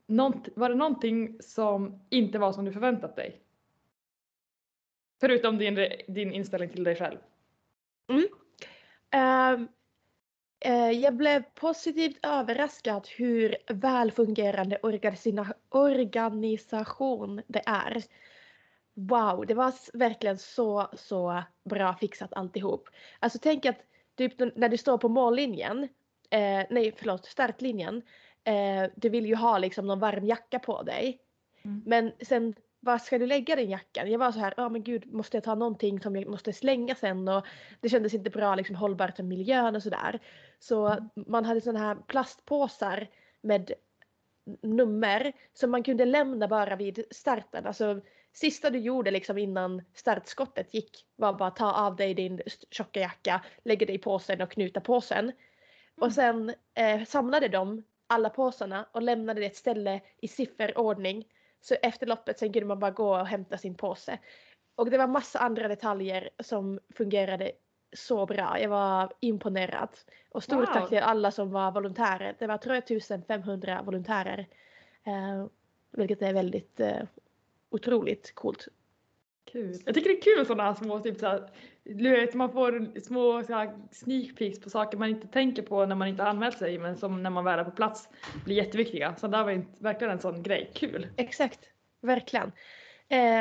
[0.06, 3.40] nånt- var det någonting som inte var som du förväntat dig?
[5.20, 5.74] Förutom din,
[6.08, 7.18] din inställning till dig själv.
[9.10, 9.68] Ehm,
[10.60, 18.02] eh, jag blev positivt överraskad hur välfungerande organisina- organisation det är.
[18.98, 22.88] Wow, det var verkligen så, så bra fixat alltihop.
[23.20, 23.76] Alltså tänk att
[24.16, 25.82] typ när du står på mållinjen,
[26.30, 28.02] eh, nej förlåt, startlinjen,
[28.44, 31.20] eh, du vill ju ha liksom någon varm jacka på dig.
[31.64, 31.82] Mm.
[31.86, 34.10] Men sen, var ska du lägga den jackan?
[34.10, 36.94] Jag var så här, ja men gud, måste jag ta någonting som jag måste slänga
[36.94, 37.28] sen?
[37.28, 37.46] Och
[37.80, 40.20] det kändes inte bra liksom hållbart för miljön och sådär.
[40.58, 43.08] Så man hade sådana här plastpåsar
[43.40, 43.72] med
[44.62, 47.66] nummer som man kunde lämna bara vid starten.
[47.66, 48.00] Alltså
[48.36, 53.44] sista du gjorde liksom innan startskottet gick var bara ta av dig din tjocka jacka,
[53.64, 55.32] lägga det i påsen och knuta påsen.
[56.00, 61.24] Och sen eh, samlade de alla påsarna och lämnade det ett ställe i sifferordning.
[61.60, 64.18] Så efter loppet sen kunde man bara gå och hämta sin påse.
[64.74, 67.52] Och det var massa andra detaljer som fungerade
[67.92, 68.60] så bra.
[68.60, 69.88] Jag var imponerad.
[70.30, 70.74] Och stort Wow.
[70.74, 72.36] tack till alla som var volontärer.
[72.38, 74.46] Det var tror jag 1500 volontärer.
[75.04, 75.46] Eh,
[75.90, 77.02] vilket är väldigt eh,
[77.76, 78.68] otroligt coolt.
[79.52, 79.76] Kul.
[79.84, 81.50] Jag tycker det är kul sådana små, typ såhär,
[81.84, 85.86] du vet man får små så här, sneak peeks på saker man inte tänker på
[85.86, 88.08] när man inte anmält sig men som när man väl är på plats
[88.44, 89.16] blir jätteviktiga.
[89.16, 90.70] Så det var verkligen en sån grej.
[90.74, 91.06] Kul!
[91.16, 91.60] Exakt,
[92.00, 92.52] verkligen.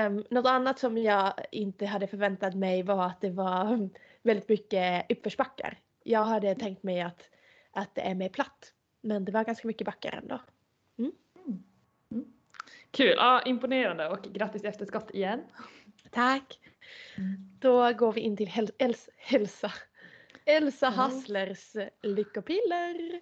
[0.07, 3.89] Um, något annat som jag inte hade förväntat mig var att det var
[4.23, 5.79] väldigt mycket uppförsbackar.
[6.03, 7.29] Jag hade tänkt mig att,
[7.71, 8.73] att det är mer platt.
[9.01, 10.39] Men det var ganska mycket backar ändå.
[12.95, 13.13] Kul!
[13.17, 15.41] Ja, imponerande och grattis i efterskott igen.
[16.11, 16.59] Tack!
[17.59, 19.71] Då går vi in till häl- Els- hälsa.
[20.45, 20.99] Elsa Mm.
[20.99, 23.21] Hasslers lyckopiller.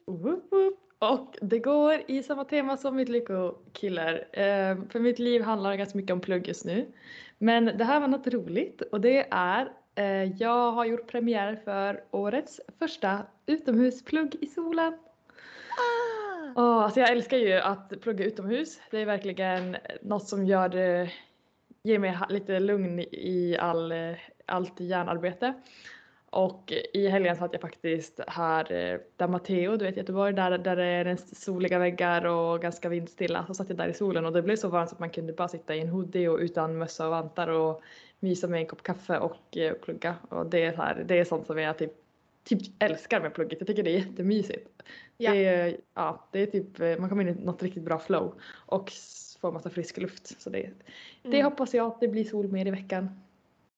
[1.00, 4.14] Och det går i samma tema som mitt lyckokiller.
[4.34, 6.92] Eh, för mitt liv handlar ganska mycket om plugg just nu.
[7.38, 12.04] Men det här var något roligt och det är eh, jag har gjort premiär för
[12.12, 14.94] årets första utomhusplugg i solen.
[15.70, 16.23] Ah!
[16.56, 18.80] Oh, alltså jag älskar ju att plugga utomhus.
[18.92, 21.12] Det är verkligen något som gör det,
[21.84, 23.94] ger mig lite lugn i all,
[24.46, 25.54] allt hjärnarbete.
[26.34, 30.76] Och i helgen satt jag faktiskt här eh, där Matteo, du vet Göteborg, där, där
[30.76, 33.46] det är soliga väggar och ganska vindstilla.
[33.48, 35.34] Så satt jag där i solen och det blev så varmt så att man kunde
[35.34, 37.82] bara sitta i en hoodie och utan mössa och vantar och
[38.20, 40.16] mysa med en kopp kaffe och eh, plugga.
[40.30, 41.92] Och det är, så här, det är sånt som jag typ,
[42.44, 43.60] typ älskar med plugget.
[43.60, 44.84] Jag tycker det är jättemysigt.
[45.24, 45.32] Ja.
[45.34, 48.34] Det, är, ja, det är typ, eh, man kommer in i något riktigt bra flow
[48.66, 48.92] och
[49.42, 50.42] får massa frisk luft.
[50.42, 50.70] Så det,
[51.24, 51.46] det Mm.
[51.46, 53.20] hoppas jag att det blir sol mer i veckan.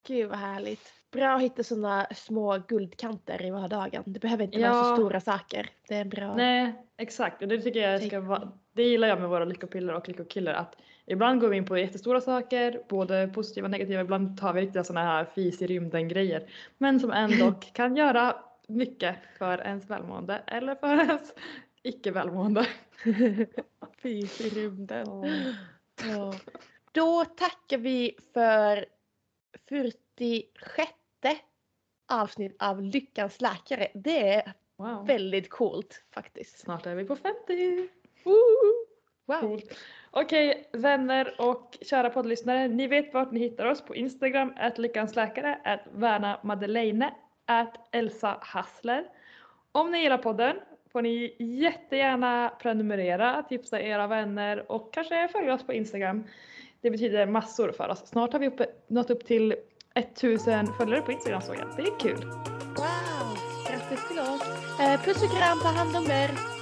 [0.06, 0.92] Gud vad härligt.
[1.12, 4.02] Bra att hitta sådana små guldkanter i vardagen.
[4.06, 4.96] Det behöver inte vara så Ja.
[4.96, 5.70] stora saker.
[5.88, 6.34] Det är bra...
[6.36, 7.42] Nej, exakt.
[7.42, 10.76] Och det tycker jag ska vara, det gillar jag med våra lyckopiller och lyckokillar att
[11.06, 14.84] ibland går vi in på jättestora saker, både positiva och negativa, ibland tar vi riktiga
[14.84, 16.50] sådana här fis i rymden grejer.
[16.78, 18.36] Men som ändå kan göra
[18.66, 21.32] mycket för ens välmående eller för ens
[21.82, 22.66] icke välmående.
[24.02, 25.06] Fys i rymden.
[26.04, 26.34] Ja.
[26.92, 28.86] Då tackar vi för
[29.68, 30.90] 46
[32.12, 33.88] avsnitt av Lyckans läkare.
[33.94, 35.06] Det är Wow.
[35.06, 36.58] väldigt coolt faktiskt.
[36.58, 37.88] Snart är vi på 50.
[39.26, 39.40] Wow.
[39.40, 39.78] Coolt.
[40.10, 42.68] Okej, vänner och kära poddlyssnare.
[42.68, 47.14] Ni vet vart ni hittar oss på Instagram, att lyckansläkare, att Verna Madeleine,
[47.46, 49.04] att Elsa Hassler.
[49.72, 50.56] Om ni gillar podden
[50.92, 56.24] får ni jättegärna prenumerera, tipsa era vänner och kanske följa oss på Instagram.
[56.80, 58.06] Det betyder massor för oss.
[58.06, 59.54] Snart har vi uppe, nått upp till
[59.94, 61.76] 1000 följare på Instagram såg jag.
[61.76, 62.24] Det är kul.
[62.76, 63.38] Wow.
[63.68, 64.80] Grattis till oss.
[64.80, 66.55] Eh, puss och kram, ta hand om er.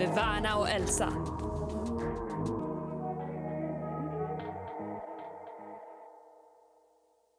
[0.00, 1.12] Med Värna och Elsa.